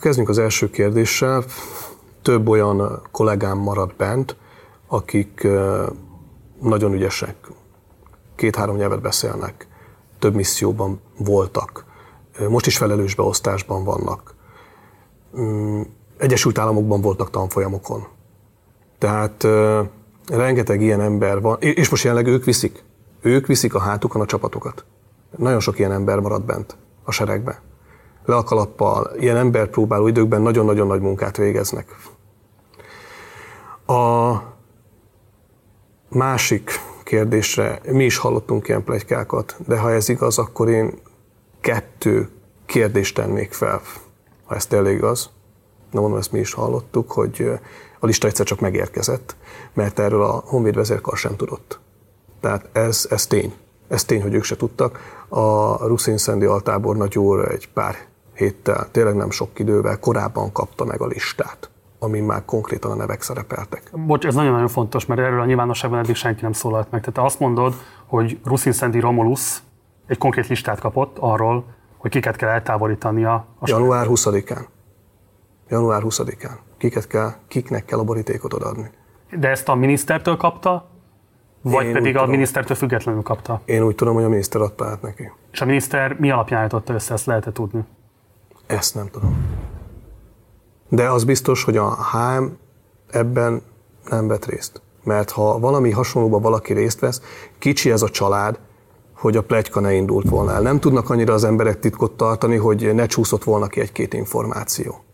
[0.00, 1.42] Kezdjünk az első kérdéssel.
[2.22, 4.36] Több olyan kollégám maradt bent,
[4.92, 5.46] akik
[6.60, 7.36] nagyon ügyesek,
[8.34, 9.68] két-három nyelvet beszélnek,
[10.18, 11.84] több misszióban voltak,
[12.48, 14.34] most is felelős beosztásban vannak.
[15.38, 15.80] Mm,
[16.16, 18.06] Egyesült Államokban voltak tanfolyamokon.
[18.98, 19.46] Tehát
[20.26, 22.84] rengeteg ilyen ember van, és most jelenleg ők viszik.
[23.20, 24.84] Ők viszik a hátukon a csapatokat.
[25.36, 27.62] Nagyon sok ilyen ember marad bent a seregbe.
[28.24, 31.96] Le a kalappal, ilyen ember próbáló időkben nagyon-nagyon nagy munkát végeznek.
[33.86, 34.32] A
[36.10, 36.70] másik
[37.04, 40.98] kérdésre mi is hallottunk ilyen plegykákat, de ha ez igaz, akkor én
[41.60, 42.28] kettő
[42.66, 43.80] kérdést tennék fel,
[44.44, 45.30] ha ez tényleg igaz.
[45.90, 47.50] Na mondom, ezt mi is hallottuk, hogy
[47.98, 49.36] a lista egyszer csak megérkezett,
[49.72, 51.80] mert erről a Honvéd vezérkar sem tudott.
[52.40, 53.54] Tehát ez, ez tény.
[53.88, 55.24] Ez tény, hogy ők se tudtak.
[55.28, 57.96] A Ruszin Szendi altábor nagy úr egy pár
[58.34, 61.70] héttel, tényleg nem sok idővel korábban kapta meg a listát
[62.02, 63.90] amin már konkrétan a nevek szerepeltek.
[63.92, 67.00] Bocs, ez nagyon-nagyon fontos, mert erről a nyilvánosságban eddig senki nem szólalt meg.
[67.00, 67.74] Tehát te azt mondod,
[68.06, 69.62] hogy Ruszin Szendi Romulus
[70.06, 71.64] egy konkrét listát kapott arról,
[71.96, 73.46] hogy kiket kell eltávolítania.
[73.58, 74.64] A Január 20-án.
[75.68, 76.58] Január 20-án.
[76.78, 78.90] Kiket kell, kiknek kell a borítékot odaadni.
[79.38, 80.88] De ezt a minisztertől kapta,
[81.62, 83.60] vagy Én pedig a tudom, minisztertől függetlenül kapta?
[83.64, 85.32] Én úgy tudom, hogy a miniszter adta át neki.
[85.52, 87.84] És a miniszter mi alapján állította össze, ezt lehet tudni?
[88.66, 89.36] Ezt nem tudom.
[90.90, 92.44] De az biztos, hogy a HM
[93.10, 93.62] ebben
[94.08, 94.82] nem vett részt.
[95.04, 97.22] Mert ha valami hasonlóban valaki részt vesz,
[97.58, 98.58] kicsi ez a család,
[99.14, 100.60] hogy a plegyka ne indult volna el.
[100.60, 105.04] Nem tudnak annyira az emberek titkot tartani, hogy ne csúszott volna ki egy-két információ.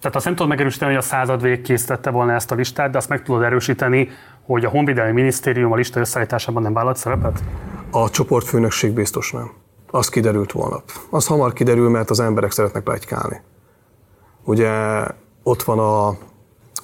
[0.00, 2.98] Tehát azt nem tudod megerősíteni, hogy a század végig készítette volna ezt a listát, de
[2.98, 4.08] azt meg tudod erősíteni,
[4.42, 7.42] hogy a Honvédelmi Minisztérium a lista összeállításában nem vállalt szerepet?
[7.90, 9.50] A csoportfőnökség biztos nem.
[9.90, 10.82] Az kiderült volna.
[11.10, 13.40] Az hamar kiderül, mert az emberek szeretnek plegykálni.
[14.48, 15.04] Ugye
[15.42, 16.16] ott van a,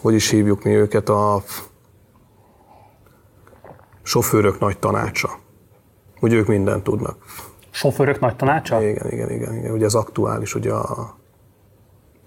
[0.00, 1.42] hogy is hívjuk mi őket, a
[4.02, 5.30] sofőrök nagy tanácsa.
[6.20, 7.16] Ugye ők mindent tudnak.
[7.70, 8.82] Sofőrök nagy tanácsa?
[8.82, 9.54] Igen, igen, igen.
[9.56, 9.72] igen.
[9.72, 11.16] Ugye ez aktuális, ugye a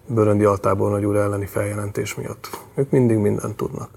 [0.07, 2.49] Böröndi Altából nagy úr elleni feljelentés miatt.
[2.75, 3.89] Ők mindig mindent tudnak.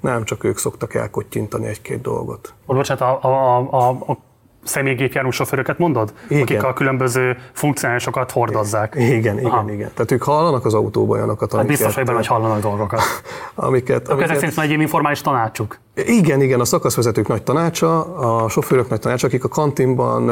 [0.00, 2.54] Nem csak ők szoktak elkottyintani egy-két dolgot.
[2.66, 4.18] Bocsánat, a, a, a, a
[4.64, 6.12] személygépjáró sofőröket mondod?
[6.28, 6.42] Igen.
[6.42, 8.94] Akik a különböző funkcionálisokat hordozzák.
[8.96, 9.72] Igen, igen, Aha.
[9.72, 9.90] igen.
[9.94, 11.76] Tehát ők hallanak az autóban olyanokat, hát amiket...
[11.76, 13.00] biztos, hogy benne, hogy hallanak dolgokat.
[13.54, 14.30] amiket, amiket...
[14.30, 15.78] ezek szerint egy informális tanácsuk.
[15.94, 20.28] Igen, igen, a szakaszvezetők nagy tanácsa, a sofőrök nagy tanácsa, akik a kantinban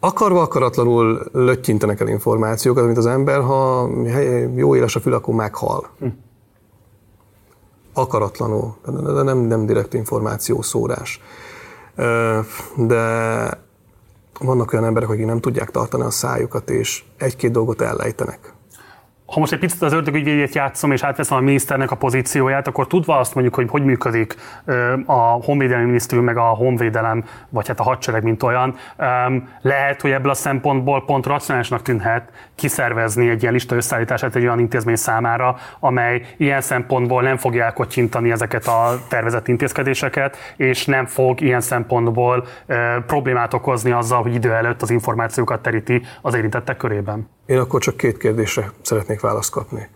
[0.00, 3.88] akarva akaratlanul löttyintenek el információkat, amit az ember, ha
[4.54, 5.88] jó éles a fül, akkor meghal.
[5.98, 6.06] Hm.
[7.92, 11.20] Akaratlanul, de nem, nem direkt információ szórás
[12.76, 13.50] de
[14.40, 18.52] vannak olyan emberek, akik nem tudják tartani a szájukat, és egy-két dolgot ellejtenek
[19.32, 23.18] ha most egy picit az ördögügyvédjét játszom, és átveszem a miniszternek a pozícióját, akkor tudva
[23.18, 24.34] azt mondjuk, hogy hogy működik
[25.06, 28.74] a honvédelmi minisztérium, meg a honvédelem, vagy hát a hadsereg, mint olyan,
[29.60, 34.58] lehet, hogy ebből a szempontból pont racionálisnak tűnhet kiszervezni egy ilyen lista összeállítását egy olyan
[34.58, 41.40] intézmény számára, amely ilyen szempontból nem fogja elkotyintani ezeket a tervezett intézkedéseket, és nem fog
[41.40, 42.46] ilyen szempontból
[43.06, 47.28] problémát okozni azzal, hogy idő előtt az információkat teríti az érintettek körében.
[47.48, 49.88] Én akkor csak két kérdésre szeretnék választ kapni.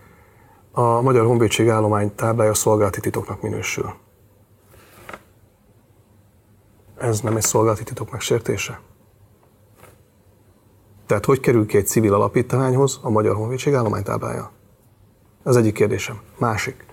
[0.71, 3.93] A Magyar Honvédség állomány táblája szolgálati titoknak minősül.
[6.97, 8.79] Ez nem egy szolgálati titok megsértése?
[11.05, 14.51] Tehát hogy kerül ki egy civil alapítványhoz a Magyar Honvédség állomány táblája?
[15.43, 16.21] Ez egyik kérdésem.
[16.37, 16.85] Másik.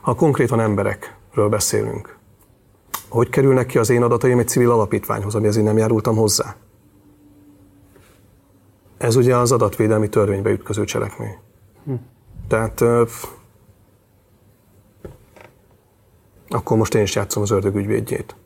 [0.00, 2.18] Ha konkrétan emberekről beszélünk,
[3.08, 6.56] hogy kerülnek ki az én adataim egy civil alapítványhoz, ami én nem járultam hozzá?
[8.98, 11.36] Ez ugye az adatvédelmi törvénybe ütköző cselekmény.
[11.84, 11.94] Hm.
[12.48, 12.80] Tehát
[16.48, 18.36] akkor most én is játszom az ördög ügyvédjét.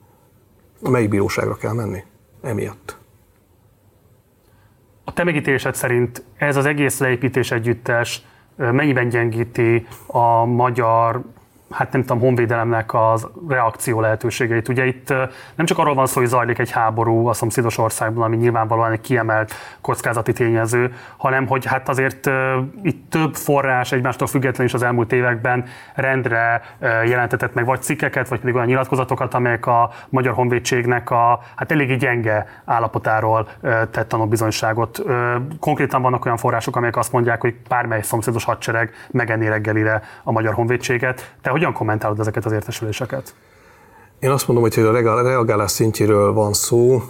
[0.80, 2.04] Melyik bíróságra kell menni?
[2.42, 2.96] Emiatt.
[5.04, 11.22] A te megítélésed szerint ez az egész leépítés együttes mennyiben gyengíti a magyar
[11.72, 14.68] hát nem tudom, honvédelemnek az reakció lehetőségeit.
[14.68, 15.08] Ugye itt
[15.54, 19.00] nem csak arról van szó, hogy zajlik egy háború a szomszédos országban, ami nyilvánvalóan egy
[19.00, 22.30] kiemelt kockázati tényező, hanem hogy hát azért
[22.82, 28.40] itt több forrás egymástól függetlenül is az elmúlt években rendre jelentetett meg vagy cikkeket, vagy
[28.40, 33.48] pedig olyan nyilatkozatokat, amelyek a Magyar Honvédségnek a hát eléggé gyenge állapotáról
[33.90, 35.02] tett tanúbizonyságot.
[35.60, 40.54] Konkrétan vannak olyan források, amelyek azt mondják, hogy bármely szomszédos hadsereg megenné reggelire a Magyar
[40.54, 41.34] Honvédséget.
[41.42, 43.34] Te hogy hogyan kommentálod ezeket az értesüléseket?
[44.18, 47.02] Én azt mondom, hogy a reagálás szintjéről van szó.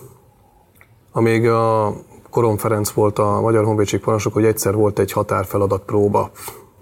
[1.13, 1.95] Amíg a
[2.31, 6.31] Koron Ferenc volt a Magyar Honvédség parancsok, hogy egyszer volt egy határfeladat próba,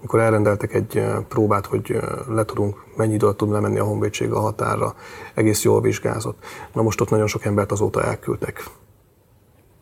[0.01, 4.93] mikor elrendeltek egy próbát, hogy le tudunk, mennyi időt tud lemenni a honvédség a határra,
[5.33, 6.43] egész jól vizsgázott.
[6.73, 8.63] Na most ott nagyon sok embert azóta elküldtek.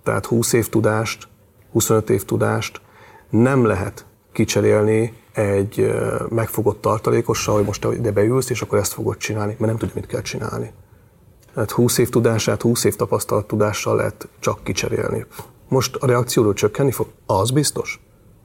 [0.03, 1.27] Tehát 20 év tudást,
[1.71, 2.81] 25 év tudást
[3.29, 5.91] nem lehet kicserélni egy
[6.29, 9.93] megfogott tartalékossal, hogy most te ide beülsz, és akkor ezt fogod csinálni, mert nem tudja,
[9.95, 10.71] mit kell csinálni.
[11.53, 15.25] Tehát 20 év tudását, 20 év tapasztalat tudással lehet csak kicserélni.
[15.67, 17.07] Most a reakcióról csökkenni fog?
[17.25, 18.01] Az biztos.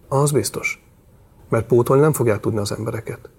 [0.09, 0.85] Az biztos.
[1.49, 3.31] Mert pótolni nem fogják tudni az embereket.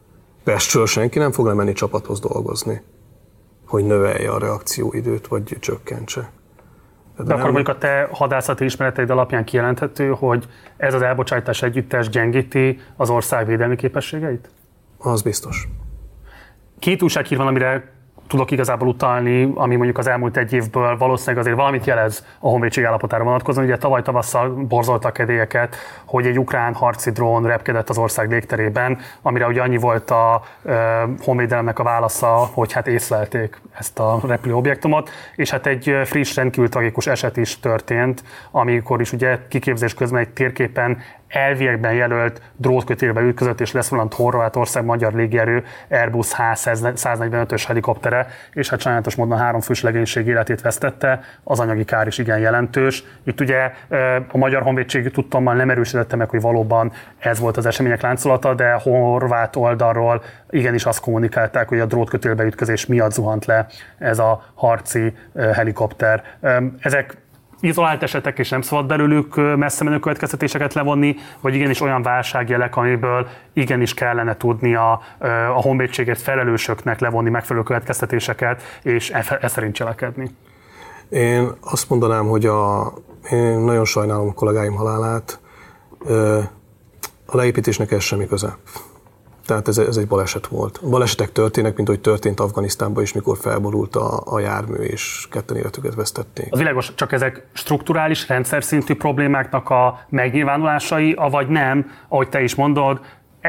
[0.44, 2.82] Pestről senki nem fog lemenni csapathoz dolgozni,
[3.66, 6.32] hogy növelje a reakcióidőt, vagy csökkentse.
[7.18, 10.46] De, De akkor mondjuk a te hadászati ismereteid alapján kijelenthető, hogy
[10.78, 14.50] ez az elbocsátás együttes gyengíti az ország védelmi képességeit?
[14.98, 15.68] Az biztos.
[16.80, 17.95] Két újsághír van, amire
[18.28, 22.84] tudok igazából utalni, ami mondjuk az elmúlt egy évből valószínűleg azért valamit jelez a honvédség
[22.84, 23.66] állapotára vonatkozóan.
[23.66, 29.48] Ugye tavaly tavasszal borzoltak kedélyeket, hogy egy ukrán harci drón repkedett az ország légterében, amire
[29.48, 35.50] ugye annyi volt a e, honvédelemnek a válasza, hogy hát észlelték ezt a repülőobjektumot, és
[35.50, 40.98] hát egy friss, rendkívül tragikus eset is történt, amikor is ugye kiképzés közben egy térképen
[41.36, 49.16] elviekben jelölt drótkötélbe ütközött és leszvonulant Horvátország magyar légierő Airbus H145-ös helikoptere, és hát sajnálatos
[49.16, 53.04] módon három fős legénység életét vesztette, az anyagi kár is igen jelentős.
[53.24, 53.72] Itt ugye
[54.32, 58.72] a Magyar Honvédség tudtommal nem erősítette meg, hogy valóban ez volt az események láncolata, de
[58.72, 63.68] horvát oldalról igenis azt kommunikálták, hogy a drótkötélbe ütközés miatt zuhant le
[63.98, 65.14] ez a harci
[65.54, 66.24] helikopter.
[66.80, 67.18] Ezek
[67.66, 73.28] izolált esetek, és nem szabad belőlük messze menő következtetéseket levonni, vagy igenis olyan válságjelek, amiből
[73.54, 75.02] igenis kellene tudni a,
[75.56, 80.36] a honvédségért felelősöknek levonni megfelelő következtetéseket, és e, e szerint cselekedni.
[81.10, 82.94] Én azt mondanám, hogy a,
[83.32, 85.40] én nagyon sajnálom a kollégáim halálát.
[87.26, 88.58] A leépítésnek ez semmi köze.
[89.46, 90.80] Tehát ez, ez egy baleset volt.
[90.90, 95.96] Balesetek történnek, mint hogy történt Afganisztánban is, mikor felborult a, a jármű, és ketten életüket
[95.96, 96.48] vesztették.
[96.50, 102.56] Az világos, csak ezek strukturális, rendszer szintű problémáknak a megnyilvánulásai, avagy nem, ahogy te is
[102.56, 103.00] mondod,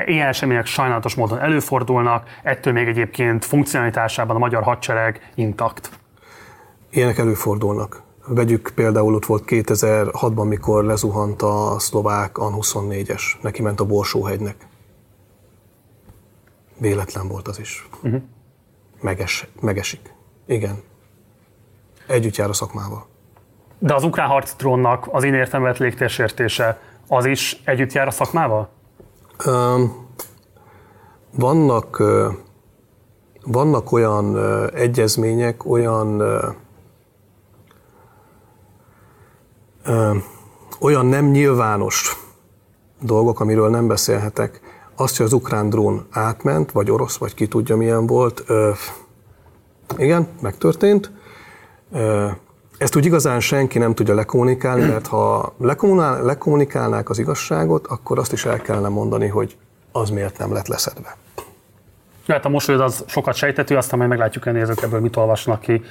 [0.05, 5.91] ilyen események sajnálatos módon előfordulnak, ettől még egyébként funkcionalitásában a magyar hadsereg intakt.
[6.91, 8.03] Ilyenek előfordulnak.
[8.27, 14.66] Vegyük például ott volt 2006-ban, mikor lezuhant a szlovák AN-24-es, neki ment a Borsóhegynek
[16.79, 17.89] Véletlen volt az is.
[18.03, 18.23] Uh-huh.
[19.01, 20.15] Meges, megesik.
[20.47, 20.83] Igen.
[22.07, 23.07] Együtt jár a szakmával.
[23.79, 28.69] De az ukrán harctrónnak az én értelmet légtérsértése az is együtt jár a szakmával?
[29.47, 30.07] Um,
[31.31, 32.03] vannak,
[33.43, 34.39] vannak olyan
[34.75, 36.23] egyezmények, olyan
[40.81, 42.17] olyan nem nyilvános
[43.01, 44.61] dolgok, amiről nem beszélhetek,
[44.97, 48.71] azt, hogy az ukrán drón átment, vagy orosz, vagy ki tudja milyen volt, ö,
[49.97, 51.11] igen, megtörtént.
[51.93, 52.27] Ö,
[52.79, 58.33] ezt úgy igazán senki nem tudja lekommunikálni, mert ha lekommunál, lekommunikálnák az igazságot, akkor azt
[58.33, 59.57] is el kellene mondani, hogy
[59.93, 61.17] az miért nem lett leszedve.
[62.27, 65.61] Lehet a mosolyod az sokat sejtető, aztán majd meglátjuk, hogy a nézők ebből mit olvasnak
[65.61, 65.83] ki.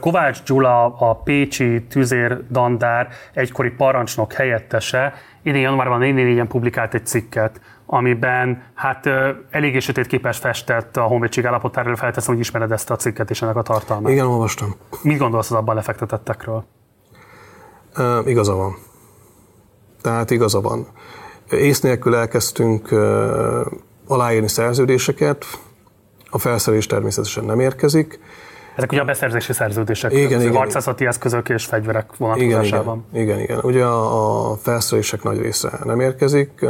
[0.00, 7.60] Kovács Gyula, a Pécsi tüzér dandár egykori parancsnok helyettese, idén januárban 4 publikált egy cikket,
[7.86, 9.06] amiben hát
[9.50, 13.56] eléggé sötét képes festett a honvédség állapotáról, felteszem, hogy ismered ezt a cikket és ennek
[13.56, 14.12] a tartalmát.
[14.12, 14.74] Igen, olvastam.
[15.02, 16.64] Mit gondolsz az abban lefektetettekről?
[17.98, 18.76] Uh, igaza van.
[20.02, 20.86] Tehát igaza van.
[21.50, 23.66] Ész nélkül elkezdtünk uh,
[24.06, 25.44] aláírni szerződéseket,
[26.30, 28.20] a felszerelés természetesen nem érkezik.
[28.76, 33.04] Ezek ugye a beszerzési szerződések, igen, igen, harcászati eszközök és fegyverek vonatkozásában.
[33.12, 33.58] Igen, igen, igen.
[33.62, 36.66] Ugye a, a felszerelések nagy része nem érkezik,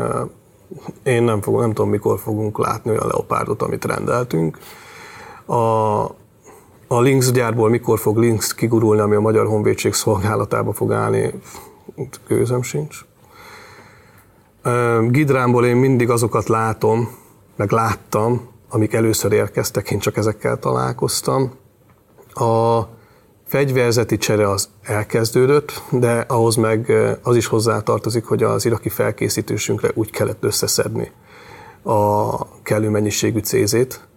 [1.03, 4.59] én nem, fogom, nem tudom, mikor fogunk látni olyan leopárdot, amit rendeltünk.
[5.47, 5.55] A,
[6.87, 11.35] a Lynx gyárból mikor fog Lynx kigurulni, ami a Magyar Honvédség szolgálatába fog állni,
[12.29, 12.99] gőzöm sincs.
[15.09, 17.09] Gidrámból én mindig azokat látom,
[17.57, 21.53] meg láttam, amik először érkeztek, én csak ezekkel találkoztam.
[22.33, 22.81] A
[23.47, 30.11] fegyverzeti csere az elkezdődött, de ahhoz meg az is hozzátartozik, hogy az iraki felkészítésünkre úgy
[30.11, 31.13] kellett összeszedni
[31.83, 34.09] a kellő mennyiségű cézét,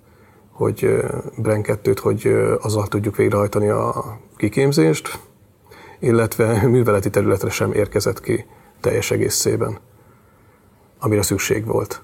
[0.52, 1.04] hogy
[1.38, 5.20] Bren 2 hogy azzal tudjuk végrehajtani a kiképzést,
[6.00, 8.46] illetve műveleti területre sem érkezett ki
[8.82, 9.78] teljes egészében,
[11.00, 12.02] amire szükség volt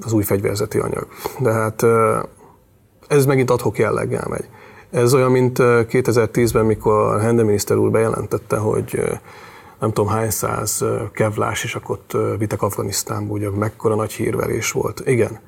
[0.00, 1.06] az új fegyverzeti anyag.
[1.38, 1.82] De hát
[3.08, 4.48] ez megint adhok jelleggel megy.
[4.92, 9.00] Ez olyan, mint 2010-ben, mikor Hende miniszter úr bejelentette, hogy
[9.80, 15.02] nem tudom hány száz kevlás is ott vitek Afganisztánba, ugye mekkora nagy hírverés volt.
[15.06, 15.40] Igen,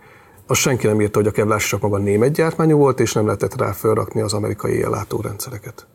[0.47, 3.57] azt senki nem írta, hogy a kevlás csak maga német gyártmányú volt, és nem lehetett
[3.57, 5.86] rá felrakni az amerikai ellátórendszereket.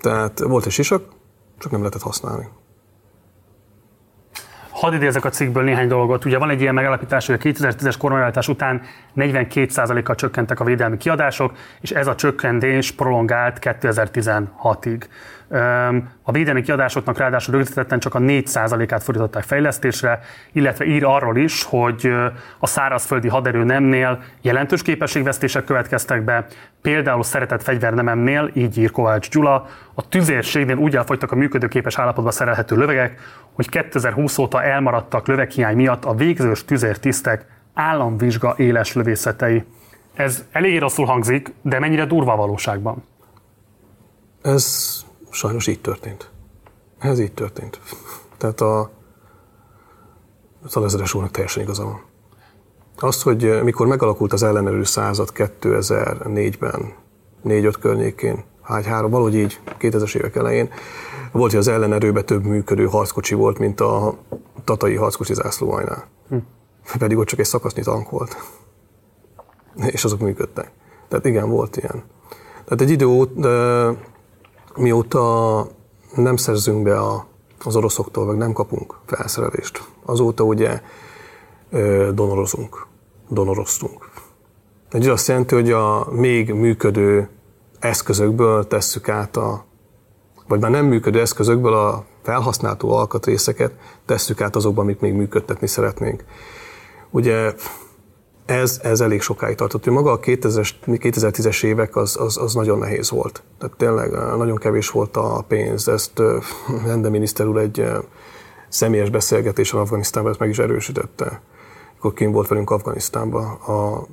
[0.00, 1.02] Tehát volt egy sisak,
[1.58, 2.48] csak nem lehetett használni.
[4.84, 6.24] Hadd idézek a cikkből néhány dolgot.
[6.24, 8.82] Ugye van egy ilyen megállapítás, hogy a 2010-es kormányváltás után
[9.16, 15.00] 42%-kal csökkentek a védelmi kiadások, és ez a csökkentés prolongált 2016-ig.
[16.22, 20.20] A védelmi kiadásoknak ráadásul rögzítetten csak a 4%-át fordították fejlesztésre,
[20.52, 22.12] illetve ír arról is, hogy
[22.58, 26.46] a szárazföldi haderő nemnél jelentős képességvesztések következtek be,
[26.82, 32.76] például szeretett fegyvernememnél, így ír Kovács Gyula, a tüzérségnél úgy elfogytak a működőképes állapotba szerelhető
[32.76, 33.20] lövegek,
[33.52, 39.64] hogy 2020 óta elmaradtak löveghiány miatt a végzős tüzértisztek államvizsga éles lövészetei.
[40.14, 43.04] Ez elég rosszul hangzik, de mennyire durva a valóságban?
[44.42, 46.30] Ez sajnos így történt.
[46.98, 47.80] Ez így történt.
[48.38, 48.90] Tehát a
[50.66, 52.02] Szalezeres úrnak teljesen igaza van.
[52.98, 56.92] Azt, hogy mikor megalakult az ellenerő század 2004-ben,
[57.44, 60.70] 4-5 környékén, hány három, valahogy így 2000-es évek elején,
[61.32, 64.18] volt, hogy az ellenerőben több működő harckocsi volt, mint a
[64.64, 66.08] tatai harckocsi zászlóajnál.
[66.28, 66.36] Hm.
[66.98, 68.36] Pedig ott csak egy szakasznyi tank volt.
[69.94, 70.70] És azok működtek.
[71.08, 72.02] Tehát igen, volt ilyen.
[72.64, 73.96] Tehát egy idő óta,
[74.76, 75.66] mióta
[76.14, 77.26] nem szerzünk be a,
[77.64, 80.80] az oroszoktól, meg nem kapunk felszerelést, azóta ugye
[82.12, 82.86] donorozunk,
[83.28, 84.10] donoroztunk.
[84.90, 87.28] Ez azt jelenti, hogy a még működő
[87.78, 89.64] eszközökből tesszük át a,
[90.48, 93.72] vagy már nem működő eszközökből a felhasználható alkatrészeket
[94.06, 96.24] tesszük át azokba, amit még működtetni szeretnénk.
[97.10, 97.54] Ugye
[98.46, 99.86] ez, ez elég sokáig tartott.
[99.86, 103.42] Maga a 2010-es évek az, az, az, nagyon nehéz volt.
[103.58, 105.88] Tehát tényleg nagyon kevés volt a pénz.
[105.88, 106.22] Ezt
[106.86, 107.86] Rende miniszter úr egy
[108.68, 111.42] személyes beszélgetésen Afganisztánban ezt meg is erősítette.
[111.98, 114.06] Akkor kim volt velünk Afganisztánban a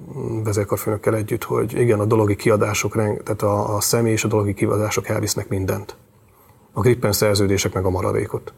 [0.44, 5.08] vezérkarfőnökkel együtt, hogy igen, a dologi kiadások, tehát a, a személy és a dologi kiadások
[5.08, 5.96] elvisznek mindent.
[6.74, 8.54] A Gripen szerződések meg a maradékot.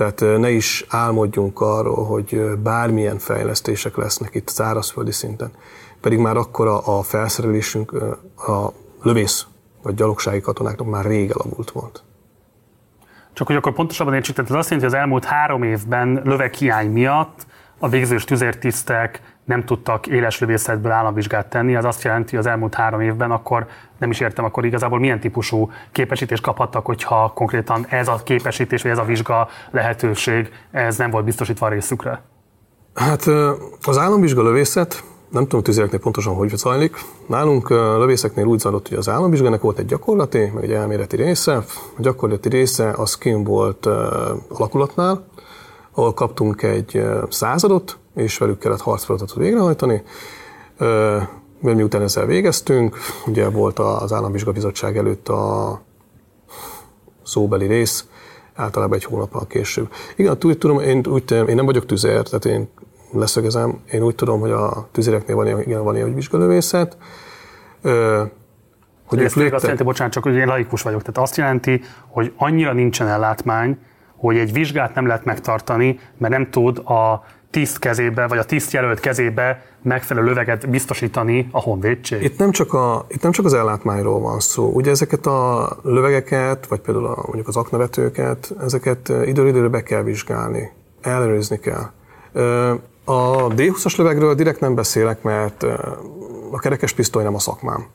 [0.00, 5.50] Tehát ne is álmodjunk arról, hogy bármilyen fejlesztések lesznek itt szárazföldi szinten.
[6.00, 7.92] Pedig már akkor a, felszerelésünk,
[8.36, 8.72] a
[9.02, 9.46] lövész
[9.82, 12.02] vagy gyalogsági katonáknak már rég elavult volt.
[13.32, 16.90] Csak hogy akkor pontosabban értsük, tehát ez azt jelenti, hogy az elmúlt három évben löveghiány
[16.90, 17.46] miatt
[17.78, 19.20] a végzős tüzértisztek
[19.50, 23.66] nem tudtak éles lövészetből államvizsgát tenni, az azt jelenti, hogy az elmúlt három évben akkor
[23.98, 28.90] nem is értem, akkor igazából milyen típusú képesítést kaphattak, hogyha konkrétan ez a képesítés, vagy
[28.90, 32.22] ez a vizsga lehetőség, ez nem volt biztosítva a részükre?
[32.94, 33.26] Hát
[33.82, 36.96] az államvizsga lövészet, nem tudom tüzéreknél pontosan hogy zajlik.
[37.26, 41.56] Nálunk lövészeknél úgy zajlott, hogy az államvizsgának volt egy gyakorlati, meg egy elméleti része.
[41.96, 43.86] A gyakorlati része az kim volt
[44.48, 45.24] alakulatnál,
[46.00, 50.02] ahol kaptunk egy századot, és velük kellett harcfeladatot végrehajtani.
[51.60, 52.96] Mert miután ezzel végeztünk,
[53.26, 55.80] ugye volt az Államvizsgabizottság előtt a
[57.22, 58.04] szóbeli rész,
[58.54, 59.88] általában egy hónappal később.
[60.16, 62.68] Igen, úgy tudom, én, úgy, én nem vagyok tüzér, tehát én
[63.12, 66.96] leszögezem, én úgy tudom, hogy a tüzéreknél van igen, van ilyen vizsgálövészet.
[69.04, 72.72] Hogy ez azt jelenti, bocsánat, csak hogy én laikus vagyok, tehát azt jelenti, hogy annyira
[72.72, 73.78] nincsen ellátmány,
[74.20, 78.72] hogy egy vizsgát nem lehet megtartani, mert nem tud a tiszt kezébe, vagy a tiszt
[78.72, 82.22] jelölt kezébe megfelelő löveget biztosítani a honvédség?
[82.22, 84.70] Itt nem, csak a, itt nem csak az ellátmányról van szó.
[84.74, 90.02] Ugye ezeket a lövegeket, vagy például a, mondjuk az aknavetőket, ezeket időről időre be kell
[90.02, 91.90] vizsgálni, ellenőrizni kell.
[93.04, 95.62] A D20-as lövegről direkt nem beszélek, mert
[96.50, 97.86] a kerekes pisztoly nem a szakmám.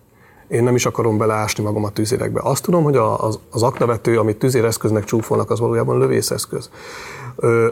[0.48, 2.40] Én nem is akarom beleásni magam a tűzérekbe.
[2.44, 6.70] Azt tudom, hogy az, az aknavető, amit tűzéreszköznek csúfolnak, az valójában lövészeszköz.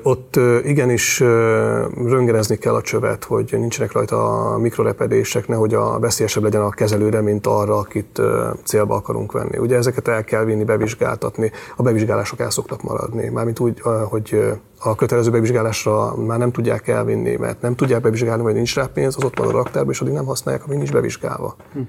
[0.04, 1.20] Ott igenis
[2.06, 7.22] röngerezni kell a csövet, hogy nincsenek rajta a mikrorepedések, nehogy a veszélyesebb legyen a kezelőre,
[7.22, 8.22] mint arra, akit
[8.64, 9.58] célba akarunk venni.
[9.58, 13.30] Ugye ezeket el kell vinni, bevizsgáltatni, a bevizsgálások el szoktak maradni.
[13.30, 14.44] Mármint úgy, hogy
[14.80, 19.16] a kötelező bevizsgálásra már nem tudják elvinni, mert nem tudják bevizsgálni, vagy nincs rá pénz,
[19.18, 21.56] az ott van a raktárban, és addig nem használják, amíg nincs bevizsgálva.
[21.74, 21.80] Hm.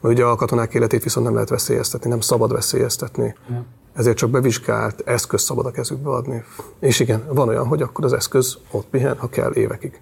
[0.00, 3.34] Mert ugye a katonák életét viszont nem lehet veszélyeztetni, nem szabad veszélyeztetni.
[3.50, 3.64] Ja
[3.98, 6.42] ezért csak bevizsgált eszköz szabad a kezükbe adni.
[6.80, 10.00] És igen, van olyan, hogy akkor az eszköz ott pihen, ha kell évekig.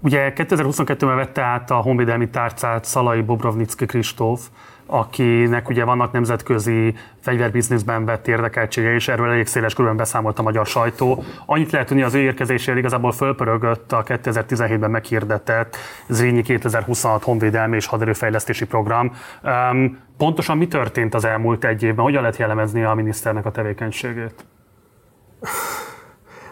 [0.00, 4.48] Ugye 2022-ben vette át a honvédelmi tárcát Szalai Bobrovnicki Kristóf,
[4.92, 10.66] akinek ugye vannak nemzetközi fegyverbizniszben vett érdekeltsége, és erről elég széles körülön beszámolt a magyar
[10.66, 11.24] sajtó.
[11.46, 15.76] Annyit lehet tudni, az ő érkezésével igazából fölpörögött a 2017-ben meghirdetett
[16.08, 19.12] Zrínyi 2026 honvédelmi és haderőfejlesztési program.
[19.42, 22.04] Um, pontosan mi történt az elmúlt egy évben?
[22.04, 24.44] Hogyan lehet jellemezni a miniszternek a tevékenységét?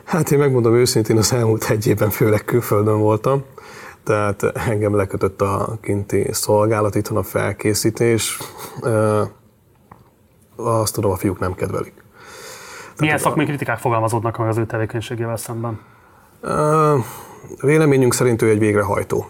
[0.05, 3.45] Hát én megmondom őszintén, az elmúlt egy évben főleg külföldön voltam
[4.05, 8.39] tehát engem lekötött a kinti szolgálat, itthon a felkészítés.
[10.57, 11.95] Azt tudom, a fiúk nem kedvelik.
[12.99, 15.81] Milyen Tehát szakmai kritikák fogalmazódnak meg az ő tevékenységével szemben?
[17.61, 19.27] Véleményünk szerint ő egy végrehajtó.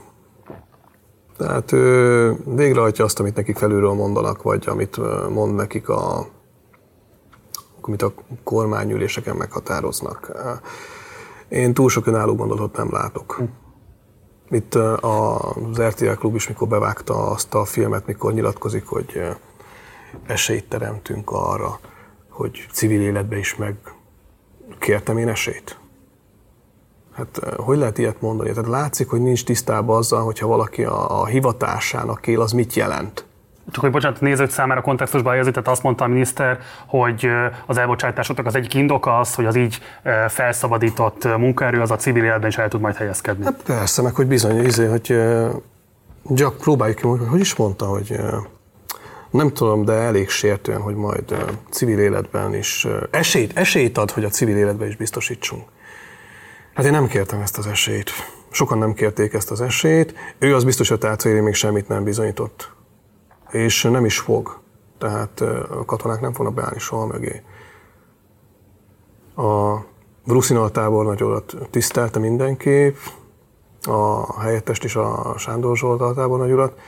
[1.37, 4.97] Tehát ő végrehajtja azt, amit nekik felülről mondanak, vagy amit
[5.29, 6.27] mond nekik a,
[7.81, 8.13] amit a
[8.45, 10.33] kormányüléseken meghatároznak.
[11.49, 13.41] Én túl sok önálló gondolatot nem látok.
[14.51, 19.23] Itt az RTL Klub is, mikor bevágta azt a filmet, mikor nyilatkozik, hogy
[20.27, 21.81] esélyt teremtünk arra,
[22.29, 23.77] hogy civil életbe is meg
[24.79, 25.79] kértem én esélyt.
[27.13, 28.51] Hát hogy lehet ilyet mondani?
[28.51, 33.25] Tehát látszik, hogy nincs tisztában azzal, hogyha valaki a, a hivatásának él, az mit jelent
[33.71, 37.29] csak hogy bocsánat, nézők számára kontextusban helyezni, tehát azt mondta a miniszter, hogy
[37.67, 39.79] az elbocsátásoknak az egyik indoka az, hogy az így
[40.29, 43.45] felszabadított munkaerő az a civil életben is el tud majd helyezkedni.
[43.45, 45.21] Hát persze, meg hogy bizony, izé, hogy
[46.35, 48.17] csak próbáljuk ki, hogy is mondta, hogy
[49.31, 51.35] nem tudom, de elég sértően, hogy majd
[51.71, 55.63] civil életben is esélyt, esélyt ad, hogy a civil életben is biztosítsunk.
[56.75, 58.11] Hát én nem kértem ezt az esélyt.
[58.51, 60.15] Sokan nem kérték ezt az esélyt.
[60.39, 62.71] Ő az biztos, hogy még semmit nem bizonyított
[63.51, 64.61] és nem is fog.
[64.99, 65.41] Tehát
[65.71, 67.43] a katonák nem fognak beállni soha mögé.
[69.37, 69.77] A
[70.25, 72.95] Bruszinal tábornagyolat tisztelte mindenki,
[73.83, 76.81] a helyettest is a Sándor Zsolt tábornagyolat,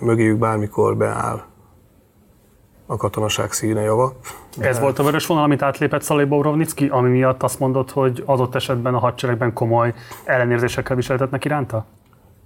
[0.00, 1.42] mögéjük bármikor beáll
[2.86, 4.12] a katonaság színe java.
[4.58, 8.54] Ez volt a vörös vonal, amit átlépett Szalai Bobrovnicki, ami miatt azt mondott, hogy adott
[8.54, 9.94] esetben a hadseregben komoly
[10.24, 11.86] ellenérzésekkel viseltetnek iránta?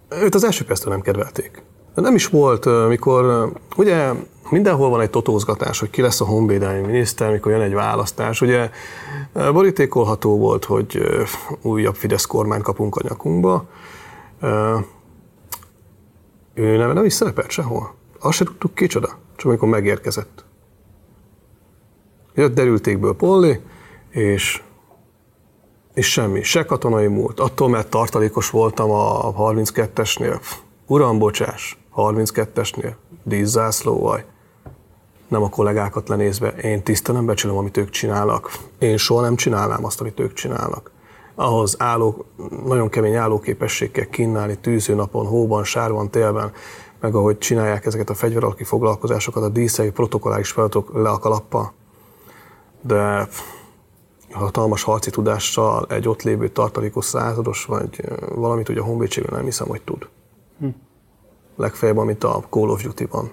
[0.08, 1.62] Őt az első perctől nem kedvelték.
[1.94, 4.12] Nem is volt, mikor ugye
[4.50, 8.40] mindenhol van egy totózgatás, hogy ki lesz a honvédelmi miniszter, mikor jön egy választás.
[8.40, 8.70] Ugye
[9.32, 11.02] borítékolható volt, hogy
[11.62, 13.64] újabb Fidesz kormány kapunk a nyakunkba.
[16.54, 17.94] Ő nem, nem is szerepelt sehol.
[18.20, 20.44] Azt se tudtuk kicsoda, csak amikor megérkezett.
[22.34, 23.60] Jött derültékből Polli,
[24.10, 24.62] és,
[25.94, 27.40] és semmi, se katonai múlt.
[27.40, 30.40] Attól, mert tartalékos voltam a 32-esnél.
[30.86, 34.24] Uram, bocsás, 32-esnél, díszzászlóval,
[35.32, 38.50] nem a kollégákat lenézve, én tisztelem, becsülöm, amit ők csinálnak.
[38.78, 40.90] Én soha nem csinálnám azt, amit ők csinálnak.
[41.34, 42.24] Ahhoz álló,
[42.64, 46.52] nagyon kemény állóképesség kell kínálni tűzőnapon, hóban, sárban, télben,
[47.00, 51.72] meg ahogy csinálják ezeket a fegyveralki foglalkozásokat, a díszei protokolláris feladatok le a kalappa.
[52.80, 53.28] De
[54.30, 58.00] hatalmas harci tudással egy ott lévő tartalékos százados, vagy
[58.34, 60.08] valamit, hogy a honvédségben nem hiszem, hogy tud.
[60.58, 60.68] Hm
[61.62, 63.30] legfeljebb, amit a Call of Duty-ban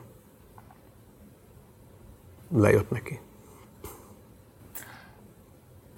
[2.54, 3.20] lejött neki.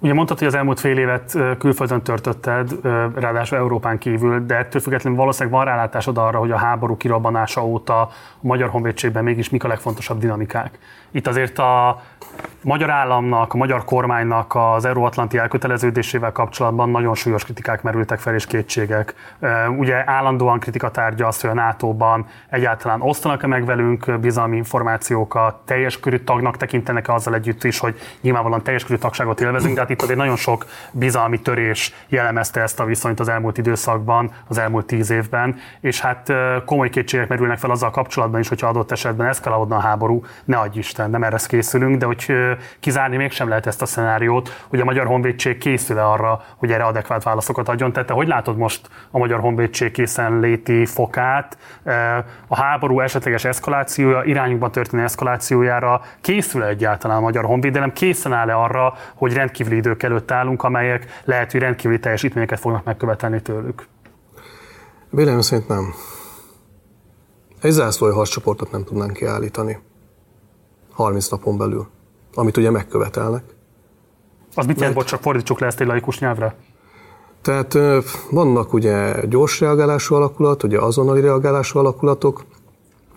[0.00, 2.78] Ugye mondtad, hogy az elmúlt fél évet külföldön törtötted,
[3.14, 8.00] ráadásul Európán kívül, de ettől függetlenül valószínűleg van rálátásod arra, hogy a háború kirobbanása óta
[8.00, 8.10] a
[8.40, 10.78] Magyar Honvédségben mégis mik a legfontosabb dinamikák.
[11.12, 12.02] Itt azért a
[12.62, 18.46] magyar államnak, a magyar kormánynak az euróatlanti elköteleződésével kapcsolatban nagyon súlyos kritikák merültek fel és
[18.46, 19.14] kétségek.
[19.78, 26.00] Ugye állandóan kritika tárgya azt, hogy a NATO-ban egyáltalán osztanak-e meg velünk bizalmi információkat, teljes
[26.00, 30.02] körű tagnak tekintenek-e azzal együtt is, hogy nyilvánvalóan teljes körű tagságot élvezünk, de hát itt
[30.02, 35.10] azért nagyon sok bizalmi törés jellemezte ezt a viszonyt az elmúlt időszakban, az elmúlt tíz
[35.10, 36.32] évben, és hát
[36.64, 40.78] komoly kétségek merülnek fel azzal kapcsolatban is, hogyha adott esetben eszkalálódna a háború, ne adj
[40.78, 42.32] Isten, nem erre készülünk, de hogy
[42.80, 47.22] kizárni mégsem lehet ezt a szenáriót, hogy a Magyar Honvédség készül arra, hogy erre adekvát
[47.22, 47.92] válaszokat adjon.
[47.92, 51.58] Tehát te hogy látod most a Magyar Honvédség készenléti fokát,
[52.46, 58.94] a háború esetleges eszkalációja, irányunkban történő eszkalációjára készül egyáltalán a Magyar Honvédelem, készen áll-e arra,
[59.14, 63.86] hogy rendkívüli idők előtt állunk, amelyek lehet, hogy rendkívüli teljesítményeket fognak megkövetelni tőlük?
[65.10, 65.94] Véleményem szerint nem.
[67.60, 69.78] Egy zászlói harccsoportot nem tudnánk kiállítani
[70.92, 71.86] 30 napon belül,
[72.34, 73.44] amit ugye megkövetelnek.
[74.54, 76.56] Az mit jelent, csak fordítsuk le ezt egy laikus nyelvre?
[77.42, 77.78] Tehát
[78.30, 82.44] vannak ugye gyors reagálású alakulat, ugye azonnali reagálású alakulatok,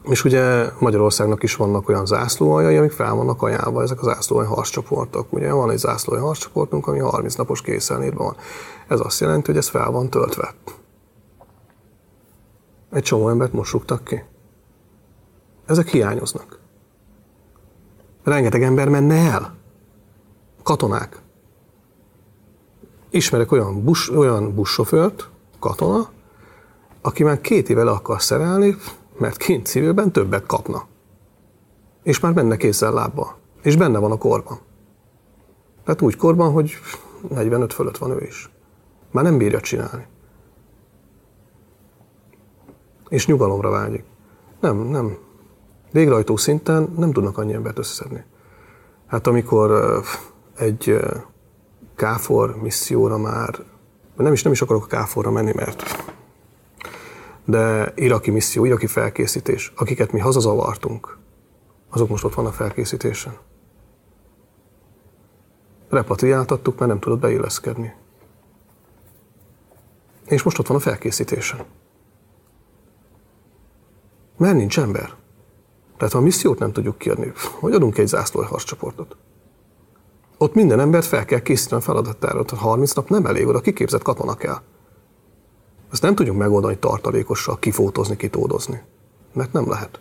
[0.03, 5.33] és ugye Magyarországnak is vannak olyan zászlóaljai, amik fel vannak ajánlva, ezek az zászlóaj harccsoportok.
[5.33, 8.35] Ugye van egy zászlóaj harccsoportunk, ami 30 napos készenlétben van.
[8.87, 10.53] Ez azt jelenti, hogy ez fel van töltve.
[12.91, 14.23] Egy csomó embert most rúgtak ki.
[15.65, 16.59] Ezek hiányoznak.
[18.25, 19.55] Rengeteg ember menne el.
[20.63, 21.21] Katonák.
[23.09, 26.09] Ismerek olyan, bus, olyan buszsofőrt, katona,
[27.01, 28.75] aki már két éve le akar szerelni,
[29.17, 30.87] mert kint civilben többet kapna.
[32.03, 33.37] És már benne kézzel lábbal.
[33.61, 34.59] És benne van a korban.
[35.83, 36.71] Tehát úgy korban, hogy
[37.29, 38.49] 45 fölött van ő is.
[39.11, 40.05] Már nem bírja csinálni.
[43.09, 44.03] És nyugalomra vágyik.
[44.59, 45.17] Nem, nem.
[45.91, 48.23] Végrehajtó szinten nem tudnak annyi embert összeszedni.
[49.05, 50.01] Hát amikor
[50.55, 50.99] egy
[51.95, 53.55] KFOR misszióra már,
[54.17, 55.83] nem is, nem is akarok a KFOR-ra menni, mert
[57.45, 61.17] de iraki misszió, iraki felkészítés, akiket mi hazazavartunk,
[61.89, 63.37] azok most ott vannak felkészítésen.
[65.89, 67.93] Repatriáltattuk, mert nem tudott beilleszkedni.
[70.25, 71.65] És most ott van a felkészítésen.
[74.37, 75.13] Mert nincs ember.
[75.97, 79.15] Tehát ha a missziót nem tudjuk kiadni, hogy adunk egy zászlói harccsoportot?
[80.37, 84.03] Ott minden embert fel kell készíteni a feladatára, tehát 30 nap nem elég, oda kiképzett
[84.03, 84.57] katona kell.
[85.91, 88.81] Ezt nem tudjuk megoldani tartalékossal, kifótozni, kitódozni.
[89.33, 89.99] Mert nem lehet.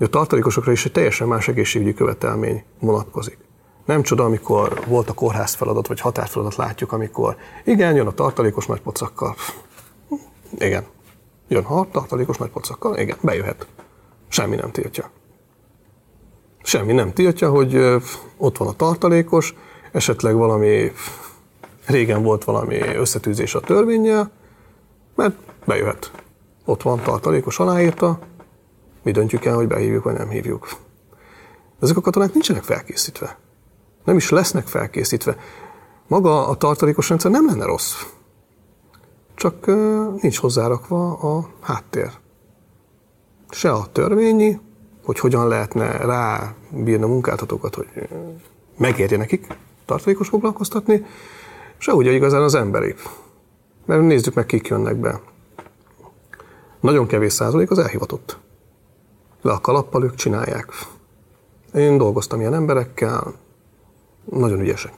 [0.00, 3.38] A tartalékosokra is egy teljesen más egészségügyi követelmény vonatkozik.
[3.84, 8.66] Nem csoda, amikor volt a kórház feladat, vagy határfeladat látjuk, amikor igen, jön a tartalékos
[8.66, 9.36] nagy pocakkal.
[10.58, 10.84] Igen.
[11.48, 13.66] Jön a tartalékos nagy pocakkal, igen, bejöhet.
[14.28, 15.10] Semmi nem tiltja.
[16.62, 17.96] Semmi nem tiltja, hogy
[18.36, 19.54] ott van a tartalékos,
[19.92, 20.92] esetleg valami,
[21.86, 24.30] régen volt valami összetűzés a törvényel,
[25.14, 26.12] mert bejöhet.
[26.64, 28.18] Ott van tartalékos, aláírta,
[29.02, 30.68] mi döntjük el, hogy behívjuk, vagy nem hívjuk.
[31.80, 33.38] Ezek a katonák nincsenek felkészítve.
[34.04, 35.36] Nem is lesznek felkészítve.
[36.06, 38.02] Maga a tartalékos rendszer nem lenne rossz.
[39.34, 39.66] Csak
[40.20, 42.10] nincs hozzárakva a háttér.
[43.50, 44.60] Se a törvényi,
[45.04, 47.86] hogy hogyan lehetne rábírni a munkáltatókat, hogy
[48.76, 49.46] megérje nekik
[49.84, 51.04] tartalékos foglalkoztatni,
[51.78, 52.94] se ugye igazán az emberi.
[53.86, 55.20] Mert nézzük meg, kik jönnek be.
[56.80, 58.38] Nagyon kevés százalék az elhivatott.
[59.42, 60.72] Le a kalappal ők csinálják.
[61.74, 63.34] Én dolgoztam ilyen emberekkel,
[64.24, 64.92] nagyon ügyesek.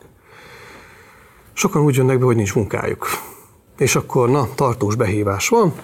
[1.52, 3.06] Sokan úgy jönnek be, hogy nincs munkájuk.
[3.78, 5.74] És akkor, na, tartós behívás van,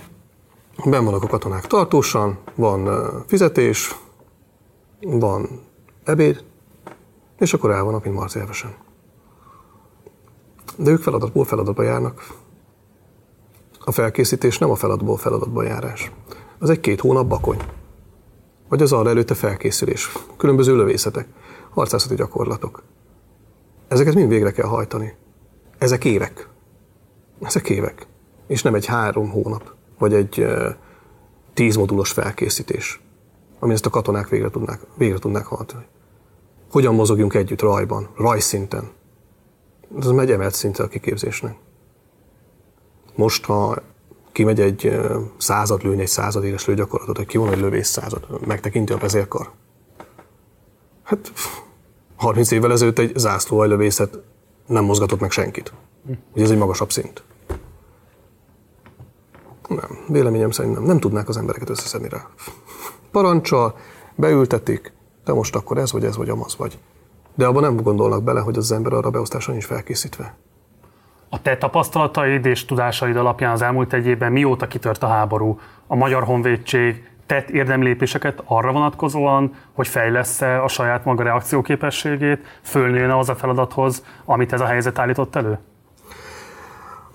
[0.84, 2.88] ben vannak a katonák tartósan, van
[3.26, 3.96] fizetés,
[5.00, 5.60] van
[6.04, 6.44] ebéd,
[7.38, 8.74] és akkor el vannak, mint marcélvesen.
[10.76, 12.26] De ők feladatból feladatba járnak.
[13.84, 16.12] A felkészítés nem a feladatból feladatba járás.
[16.58, 17.58] Az egy két hónap bakony.
[18.68, 20.12] Vagy az arra előtte felkészülés.
[20.36, 21.28] Különböző lövészetek,
[21.70, 22.82] harcászati gyakorlatok.
[23.88, 25.14] Ezeket mind végre kell hajtani.
[25.78, 26.48] Ezek évek.
[27.40, 28.06] Ezek évek.
[28.46, 30.68] És nem egy három hónap, vagy egy uh,
[31.54, 33.00] tíz modulos felkészítés,
[33.58, 35.84] ami ezt a katonák végre tudnák, végre tudnák hajtani.
[36.70, 38.90] Hogyan mozogjunk együtt rajban, rajszinten.
[40.00, 41.56] Ez megy emelt szinte a kiképzésnek.
[43.14, 43.82] Most, ha
[44.32, 45.00] kimegy egy
[45.38, 49.50] század lőni egy század éles lőgyakorlatot, hogy ki van egy lövés század, megtekinti a vezérkar.
[51.02, 51.32] Hát
[52.16, 54.18] 30 évvel ezelőtt egy zászlóajlövészet
[54.66, 55.72] nem mozgatott meg senkit.
[56.32, 57.22] Ugye ez egy magasabb szint.
[59.68, 60.82] Nem, véleményem szerint nem.
[60.82, 62.26] Nem tudnák az embereket összeszedni rá.
[63.10, 63.74] Parancsal,
[64.14, 64.92] beültetik,
[65.24, 66.78] de most akkor ez vagy ez vagy amaz vagy.
[67.34, 70.34] De abban nem gondolnak bele, hogy az ember arra beosztásra nincs felkészítve.
[71.28, 75.94] A te tapasztalataid és tudásaid alapján az elmúlt egy évben mióta kitört a háború, a
[75.94, 83.34] Magyar Honvédség tett érdemlépéseket arra vonatkozóan, hogy fejlesz-e a saját maga reakcióképességét, fölnőjön az a
[83.34, 85.58] feladathoz, amit ez a helyzet állított elő?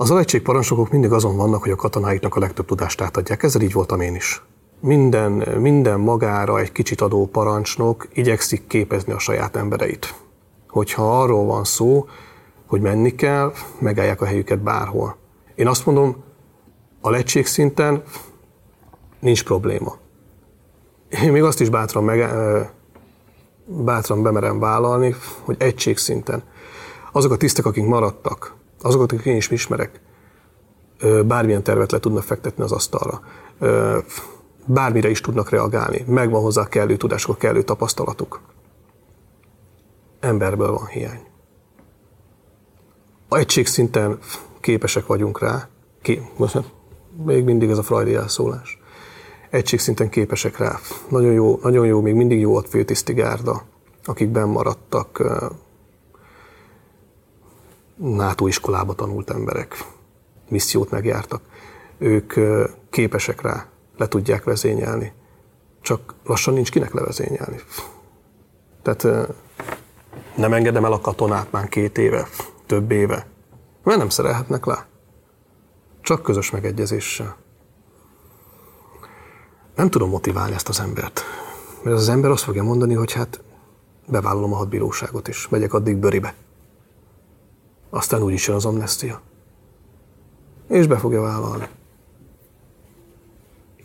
[0.02, 3.44] Az alegységparancsnokok mindig azon vannak, hogy a katonáiknak a legtöbb tudást átadják.
[3.44, 4.44] Ezzel így voltam én is.
[4.80, 10.16] Minden, minden magára egy kicsit adó parancsnok igyekszik képezni a saját embereit.
[10.68, 12.08] Hogyha arról van szó,
[12.68, 15.18] hogy menni kell, megállják a helyüket bárhol.
[15.56, 16.24] Én azt mondom,
[17.02, 18.04] a legység szinten
[19.20, 19.98] nincs probléma.
[21.24, 22.30] Én még azt is bátran, meg,
[23.66, 26.44] bátran bemerem vállalni, hogy egység szinten
[27.12, 30.02] azok a tisztek, akik maradtak, azokat, akik én is ismerek,
[31.26, 33.22] bármilyen tervet le tudnak fektetni az asztalra.
[34.66, 36.04] Bármire is tudnak reagálni.
[36.08, 38.42] Megvan hozzá kellő tudásuk, kellő tapasztalatuk.
[40.20, 41.22] Emberből van hiány.
[43.28, 44.20] A egység szinten
[44.60, 45.68] képesek vagyunk rá,
[46.02, 46.22] ki,
[47.24, 48.80] még mindig ez a Freudi elszólás.
[49.50, 50.80] Egység szinten képesek rá.
[51.10, 53.64] Nagyon jó, nagyon jó, még mindig jó ott főtisztigárda,
[54.06, 55.24] akik benn maradtak,
[58.02, 59.86] NATO iskolába tanult emberek,
[60.50, 61.42] missziót megjártak.
[61.98, 62.34] Ők
[62.90, 63.66] képesek rá,
[63.98, 65.14] le tudják vezényelni.
[65.82, 67.62] Csak lassan nincs kinek levezényelni.
[68.82, 69.28] Tehát
[70.36, 72.28] nem engedem el a katonát már két éve,
[72.66, 73.28] több éve,
[73.84, 74.88] mert nem szerelhetnek le.
[76.02, 77.36] Csak közös megegyezéssel.
[79.76, 81.22] Nem tudom motiválni ezt az embert.
[81.84, 83.42] Mert az ember azt fogja mondani, hogy hát
[84.08, 86.34] bevállalom a hadbíróságot is, megyek addig bőribe.
[87.94, 89.22] Aztán úgyis jön az amnestia.
[90.68, 91.68] És be fogja vállalni.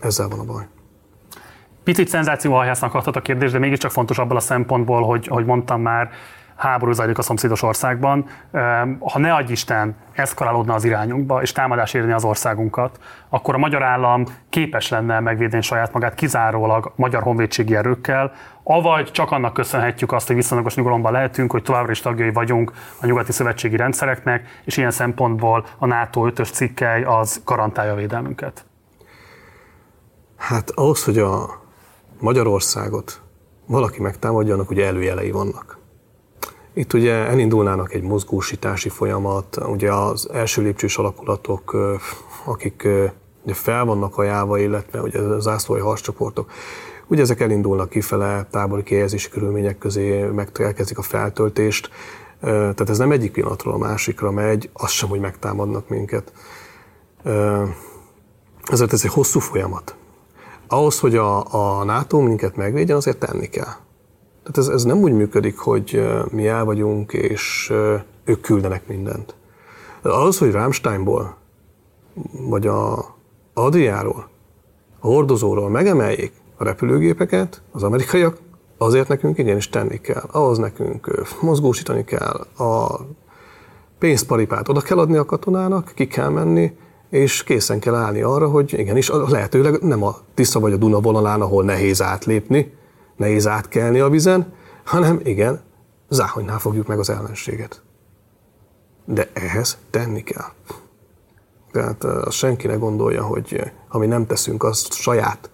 [0.01, 0.67] Ezzel van a baj.
[1.85, 6.11] Picit szenzációhajásznak adhat a kérdés, de mégiscsak fontos abban a szempontból, hogy, hogy mondtam már,
[6.57, 8.27] háború zajlik a szomszédos országban.
[9.01, 12.99] Ha ne adj Isten, eszkalálódna az irányunkba, és támadás érni az országunkat,
[13.29, 18.33] akkor a magyar állam képes lenne megvédeni saját magát kizárólag magyar honvédségi erőkkel,
[18.63, 23.07] avagy csak annak köszönhetjük azt, hogy viszonylagos nyugalomban lehetünk, hogy továbbra is tagjai vagyunk a
[23.07, 28.65] nyugati szövetségi rendszereknek, és ilyen szempontból a NATO 5-ös cikkely az garantálja a védelmünket.
[30.37, 31.61] Hát ahhoz, hogy a
[32.21, 33.21] Magyarországot
[33.67, 35.76] valaki megtámadja, annak ugye előjelei vannak.
[36.77, 41.77] Itt ugye elindulnának egy mozgósítási folyamat, ugye az első lépcsős alakulatok,
[42.45, 42.89] akik
[43.45, 46.51] ugye fel vannak ajánlva, illetve ugye az zászlói harccsoportok,
[47.07, 51.91] ugye ezek elindulnak kifele tábori kihelyezési körülmények közé, meg elkezdik a feltöltést,
[52.41, 56.33] tehát ez nem egyik pillanatról a másikra megy, az sem, hogy megtámadnak minket.
[58.65, 59.97] Ezért ez egy hosszú folyamat.
[60.69, 63.85] Ahhoz, hogy a, a NATO minket megvédjen, azért tenni kell.
[64.47, 67.73] Tehát ez, ez nem úgy működik, hogy mi el vagyunk, és
[68.25, 69.35] ők küldenek mindent.
[70.03, 71.37] Az, hogy Rammsteinból,
[72.49, 73.05] vagy a
[73.55, 74.29] Adriáról,
[75.01, 78.37] a hordozóról megemeljék a repülőgépeket, az amerikaiak,
[78.79, 80.25] azért nekünk igenis tenni kell.
[80.33, 83.01] Ahhoz nekünk mozgósítani kell, a
[83.99, 86.77] pénzparipát oda kell adni a katonának, ki kell menni,
[87.11, 91.41] és készen kell állni arra, hogy igenis lehetőleg nem a Tisza vagy a Duna vonalán,
[91.41, 92.75] ahol nehéz átlépni,
[93.17, 94.53] nehéz átkelni a vizen,
[94.85, 95.61] hanem igen,
[96.09, 97.83] záhonynál fogjuk meg az ellenséget.
[99.05, 100.49] De ehhez tenni kell.
[101.73, 105.51] Tehát azt senki ne gondolja, hogy ha mi nem teszünk, azt saját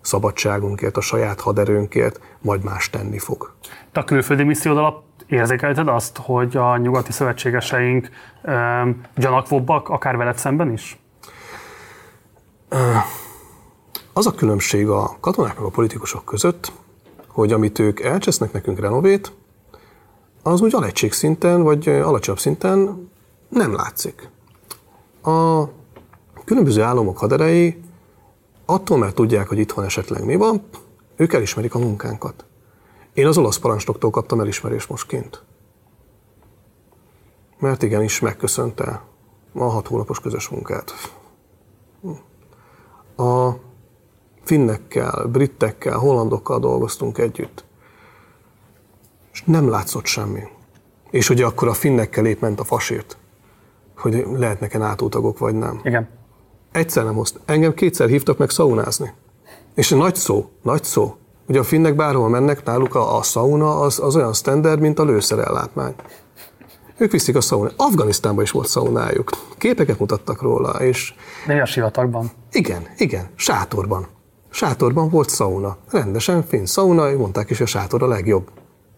[0.00, 3.54] szabadságunkért, a saját haderőnkért, majd más tenni fog.
[3.92, 8.08] Te a külföldi missziód alatt érzékelted azt, hogy a nyugati szövetségeseink
[8.42, 10.98] um, gyanakvóbbak, akár veled szemben is?
[14.18, 16.72] Az a különbség a katonák meg a politikusok között,
[17.28, 19.32] hogy amit ők elcsesznek nekünk renovét,
[20.42, 23.10] az úgy alegység szinten, vagy alacsonyabb szinten
[23.48, 24.30] nem látszik.
[25.22, 25.64] A
[26.44, 27.80] különböző államok haderei
[28.64, 30.62] attól, mert tudják, hogy itthon esetleg mi van,
[31.16, 32.44] ők elismerik a munkánkat.
[33.12, 35.42] Én az olasz parancsnoktól kaptam elismerést most kint.
[37.58, 39.02] Mert igenis megköszönte
[39.54, 40.92] a hat hónapos közös munkát.
[43.16, 43.66] A
[44.48, 47.64] finnekkel, brittekkel, hollandokkal dolgoztunk együtt.
[49.32, 50.42] És nem látszott semmi.
[51.10, 53.16] És ugye akkor a finnekkel épp ment a fasért,
[53.96, 55.80] hogy lehetnek-e tagok, vagy nem.
[55.82, 56.08] Igen.
[56.72, 57.40] Egyszer nem hozt.
[57.44, 59.12] Engem kétszer hívtak meg szaunázni.
[59.74, 61.16] És nagy szó, nagy szó.
[61.48, 65.04] Ugye a finnek bárhol mennek, náluk a, a sauna az, az olyan standard, mint a
[65.04, 65.94] lőszerellátmány.
[66.96, 67.74] Ők viszik a szaunát.
[67.76, 69.30] Afganisztánban is volt szaunájuk.
[69.58, 71.14] Képeket mutattak róla, és...
[71.62, 72.30] A sivatagban?
[72.50, 74.16] Igen, igen, sátorban.
[74.50, 75.76] Sátorban volt szauna.
[75.90, 78.50] Rendesen finn szauna, mondták is, a sátor a legjobb.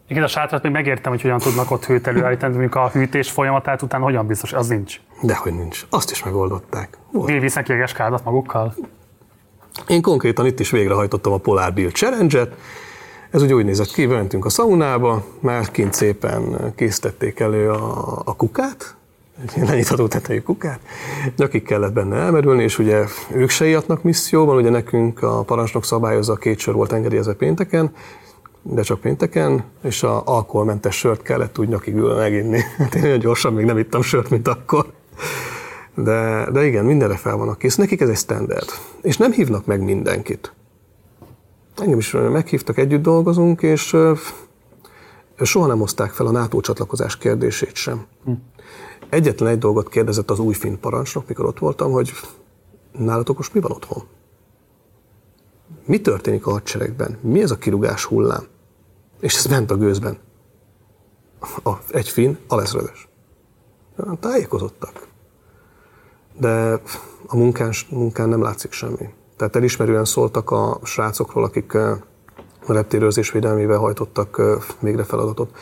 [0.09, 3.83] Igen, a sátrat még megértem, hogy hogyan tudnak ott hőt előállítani, mondjuk a hűtés folyamatát
[3.83, 5.01] után hogyan biztos, az nincs.
[5.23, 5.87] Dehogy nincs.
[5.91, 6.99] Azt is megoldották.
[7.13, 7.41] Volt.
[7.41, 8.75] Visznek jeges kádat magukkal?
[9.87, 12.55] Én konkrétan itt is végrehajtottam a Polar Bill Challenge-et,
[13.31, 14.05] ez úgy úgy nézett ki,
[14.41, 18.97] a szaunába, már kint szépen készítették elő a, a kukát,
[19.69, 20.81] lenyitható tetejű kukát,
[21.37, 26.35] nyakig kellett benne elmerülni, és ugye ők se ilyatnak misszióban, ugye nekünk a parancsnok szabályozza,
[26.35, 27.93] két sor volt engedélyezve pénteken,
[28.63, 32.61] de csak pénteken, és a alkoholmentes sört kellett úgy nyakig ülve meginni.
[32.79, 34.93] Hát én olyan gyorsan még nem ittam sört, mint akkor.
[35.95, 37.77] De, de igen, mindenre fel vannak kész.
[37.77, 38.69] Nekik ez egy standard.
[39.03, 40.53] És nem hívnak meg mindenkit.
[41.77, 43.97] Engem is meghívtak, együtt dolgozunk, és
[45.43, 48.07] soha nem hozták fel a NATO csatlakozás kérdését sem.
[48.25, 48.33] Hm.
[49.09, 52.13] Egyetlen egy dolgot kérdezett az új finn parancsnok, mikor ott voltam, hogy
[52.93, 54.03] nálatok most mi van otthon?
[55.85, 57.19] Mi történik a hadseregben?
[57.21, 58.47] Mi ez a kirugás hullám?
[59.21, 60.19] És ez ment a gőzben.
[61.63, 63.09] A, egy finn, alezredes.
[64.21, 65.09] Tájékozottak.
[66.39, 66.81] De
[67.27, 69.09] a munkán, munkán nem látszik semmi.
[69.37, 71.99] Tehát elismerően szóltak a srácokról, akik a
[72.67, 74.43] reptérőzés védelmével hajtottak
[74.81, 75.57] végre feladatot.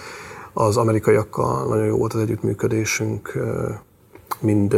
[0.60, 3.38] Az amerikaiakkal nagyon jó volt az együttműködésünk,
[4.40, 4.76] mind,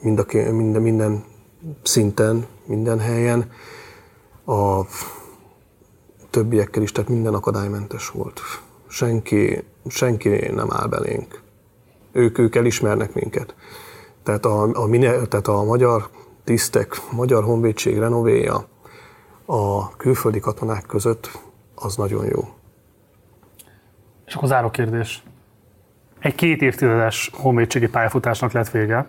[0.00, 1.24] mind a, minden, minden
[1.82, 3.50] szinten, minden helyen.
[4.46, 4.80] A
[6.30, 8.40] többiekkel is, tehát minden akadálymentes volt.
[8.88, 11.42] Senki, senki nem áll belénk.
[12.12, 13.54] Ők, ők elismernek minket.
[14.22, 14.88] Tehát a, a,
[15.28, 16.08] tehát a magyar
[16.44, 18.68] tisztek, magyar honvédség renovéja
[19.46, 21.38] a külföldi katonák között
[21.74, 22.48] az nagyon jó.
[24.32, 25.22] És akkor záró kérdés.
[26.18, 29.06] Egy két évtizedes honvédségi pályafutásnak lett vége.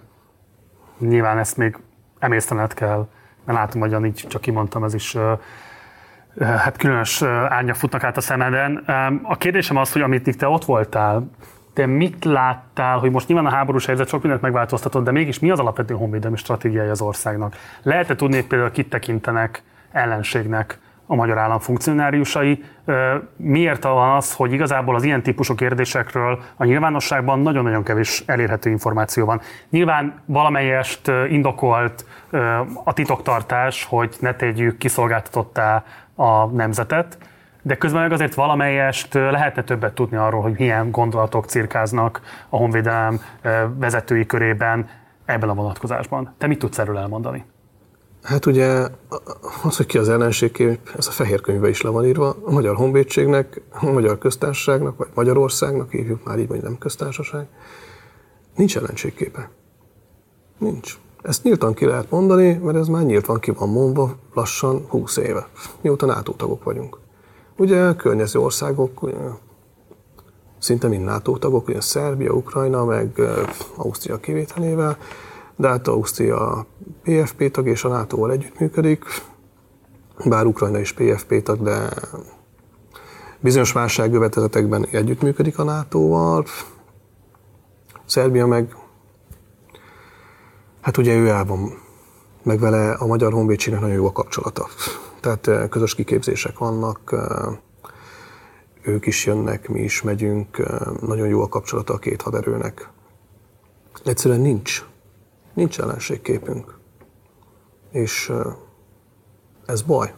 [0.98, 1.78] Nyilván ezt még
[2.20, 3.08] emésztened kell,
[3.46, 5.18] mert látom, hogy így csak kimondtam, ez is
[6.40, 8.76] hát különös árnyak futnak át a szemeden.
[9.24, 11.30] A kérdésem az, hogy amit te ott voltál,
[11.74, 15.50] te mit láttál, hogy most nyilván a háborús helyzet sok mindent megváltoztatott, de mégis mi
[15.52, 17.56] az alapvető honvédelmi stratégiája az országnak?
[17.82, 22.64] Lehet-e tudni, hogy például kit tekintenek ellenségnek a magyar állam funkcionáriusai?
[23.36, 29.26] Miért van az, hogy igazából az ilyen típusú kérdésekről a nyilvánosságban nagyon-nagyon kevés elérhető információ
[29.26, 29.42] van?
[29.70, 32.06] Nyilván valamelyest indokolt
[32.84, 35.84] a titoktartás, hogy ne tegyük kiszolgáltatottá
[36.16, 37.18] a nemzetet,
[37.62, 43.20] de közben meg azért valamelyest lehetne többet tudni arról, hogy milyen gondolatok cirkáznak a honvédelem
[43.78, 44.90] vezetői körében
[45.26, 46.36] ebben a vonatkozásban.
[46.38, 47.46] Te mit tudsz erről elmondani?
[48.24, 48.88] Hát ugye
[49.64, 52.36] az, hogy ki az ellenségkép, ez a fehér könyve is le van írva.
[52.44, 57.48] A Magyar Honvédségnek, a Magyar Köztársaságnak, vagy Magyarországnak, hívjuk már így, vagy nem köztársaság,
[58.56, 59.50] nincs ellenségképe.
[60.58, 60.98] Nincs.
[61.22, 65.48] Ezt nyíltan ki lehet mondani, mert ez már nyíltan ki van mondva lassan 20 éve,
[65.82, 66.98] mióta NATO tagok vagyunk.
[67.58, 69.10] Ugye a környező országok
[70.60, 73.22] szinte mind NATO tagok, ugye Szerbia, Ukrajna, meg
[73.76, 74.98] Ausztria kivételével,
[75.56, 76.66] de hát Ausztria
[77.04, 79.06] PFP tag és a NATO-val együttműködik,
[80.26, 81.90] bár Ukrajna is PFP tag, de
[83.40, 86.46] bizonyos válságövetezetekben együttműködik a NATO-val.
[88.06, 88.76] Szerbia meg,
[90.82, 91.82] hát ugye ő el van,
[92.44, 94.68] meg vele a Magyar Honvédségnek nagyon jó a kapcsolata.
[95.20, 97.16] Tehát közös kiképzések vannak,
[98.82, 100.58] ők is jönnek, mi is megyünk,
[101.02, 102.90] nagyon jó a kapcsolata a két haderőnek.
[104.06, 104.84] Egyszerűen nincs,
[105.54, 106.78] nincs ellenségképünk.
[107.92, 108.32] És
[109.66, 110.14] ez baj.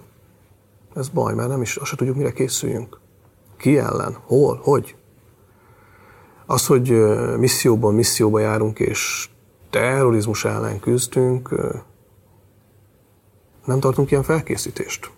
[0.95, 2.99] Ez baj, mert nem is, azt se tudjuk, mire készüljünk.
[3.57, 4.95] Ki ellen, hol, hogy.
[6.45, 6.89] Az, hogy
[7.37, 9.29] misszióban misszióba járunk, és
[9.69, 11.55] terrorizmus ellen küzdünk,
[13.65, 15.11] nem tartunk ilyen felkészítést.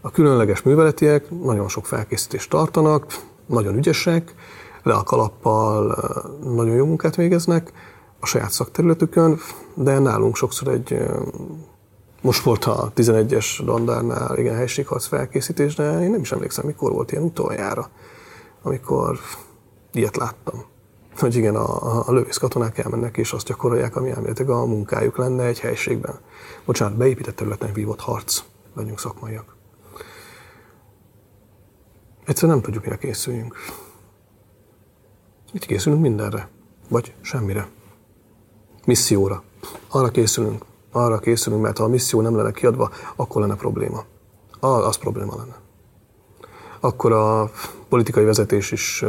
[0.00, 3.06] A különleges műveletiek nagyon sok felkészítést tartanak,
[3.46, 4.34] nagyon ügyesek,
[4.82, 5.96] le a kalappal
[6.42, 7.72] nagyon jó munkát végeznek
[8.20, 9.38] a saját szakterületükön,
[9.74, 10.98] de nálunk sokszor egy,
[12.22, 17.12] most volt a 11-es dandárnál igen helységharc felkészítés, de én nem is emlékszem, mikor volt
[17.12, 17.90] ilyen utoljára,
[18.62, 19.18] amikor
[19.92, 20.68] ilyet láttam
[21.20, 25.44] hogy igen, a, a lövész katonák elmennek és azt gyakorolják, ami elméletileg a munkájuk lenne
[25.44, 26.18] egy helységben.
[26.64, 28.42] Bocsánat, beépített területen vívott harc,
[28.74, 29.56] legyünk szakmaiak.
[32.26, 33.56] Egyszerűen nem tudjuk, mire készüljünk.
[35.52, 36.48] Itt készülünk mindenre,
[36.88, 37.68] vagy semmire.
[38.86, 39.42] Misszióra.
[39.88, 44.04] Arra készülünk, arra készülünk, mert ha a misszió nem lenne kiadva, akkor lenne probléma.
[44.60, 45.54] Az probléma lenne.
[46.80, 47.50] Akkor a
[47.88, 49.04] politikai vezetés is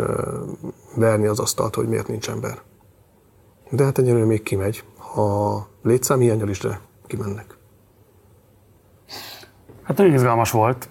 [0.95, 2.61] verni az asztalt, hogy miért nincs ember.
[3.69, 4.84] De hát egyelőre még kimegy.
[4.97, 7.57] Ha létszám hiányol is, de kimennek.
[9.84, 10.89] Hát nagyon izgalmas volt.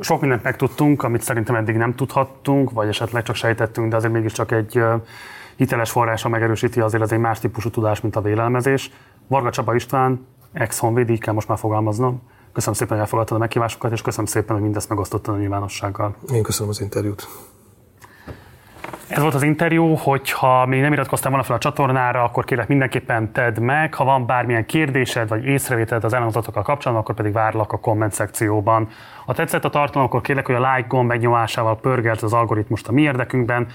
[0.00, 4.52] Sok mindent megtudtunk, amit szerintem eddig nem tudhattunk, vagy esetleg csak sejtettünk, de azért mégiscsak
[4.52, 4.82] egy
[5.60, 8.90] hiteles forrása megerősíti azért az egy más típusú tudás, mint a vélelmezés.
[9.26, 12.22] Varga Csaba István, ex-honvéd, így kell most már fogalmaznom.
[12.52, 16.14] Köszönöm szépen, hogy elfogadtad a meghívásokat, és köszönöm szépen, hogy mindezt megosztottad a nyilvánossággal.
[16.32, 17.28] Én köszönöm az interjút.
[19.08, 23.32] Ez volt az interjú, hogyha még nem iratkoztál volna fel a csatornára, akkor kérlek mindenképpen
[23.32, 23.94] tedd meg.
[23.94, 28.88] Ha van bármilyen kérdésed vagy észrevételed az elhangzatokkal kapcsolatban, akkor pedig várlak a komment szekcióban.
[29.26, 32.92] Ha tetszett a tartalom, akkor kérlek, hogy a like gomb megnyomásával pörgelt az algoritmust a
[32.92, 33.66] mi érdekünkben,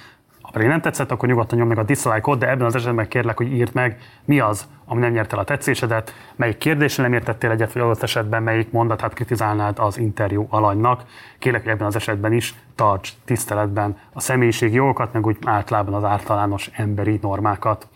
[0.56, 3.54] pedig nem tetszett, akkor nyugodtan nyomd meg a dislike-ot, de ebben az esetben kérlek, hogy
[3.54, 7.74] írd meg, mi az, ami nem nyert el a tetszésedet, melyik kérdésre nem értettél egyet,
[7.74, 11.04] vagy adott esetben melyik mondatát kritizálnád az interjú alanynak.
[11.40, 16.04] Kérlek, hogy ebben az esetben is tarts tiszteletben a személyiség jogokat, meg úgy általában az
[16.04, 17.88] általános emberi normákat.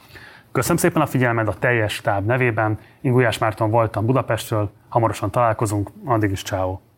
[0.51, 2.79] Köszönöm szépen a figyelmed a teljes táb nevében.
[3.01, 6.88] Én Gulyás Márton voltam Budapestről, hamarosan találkozunk, addig is ciao.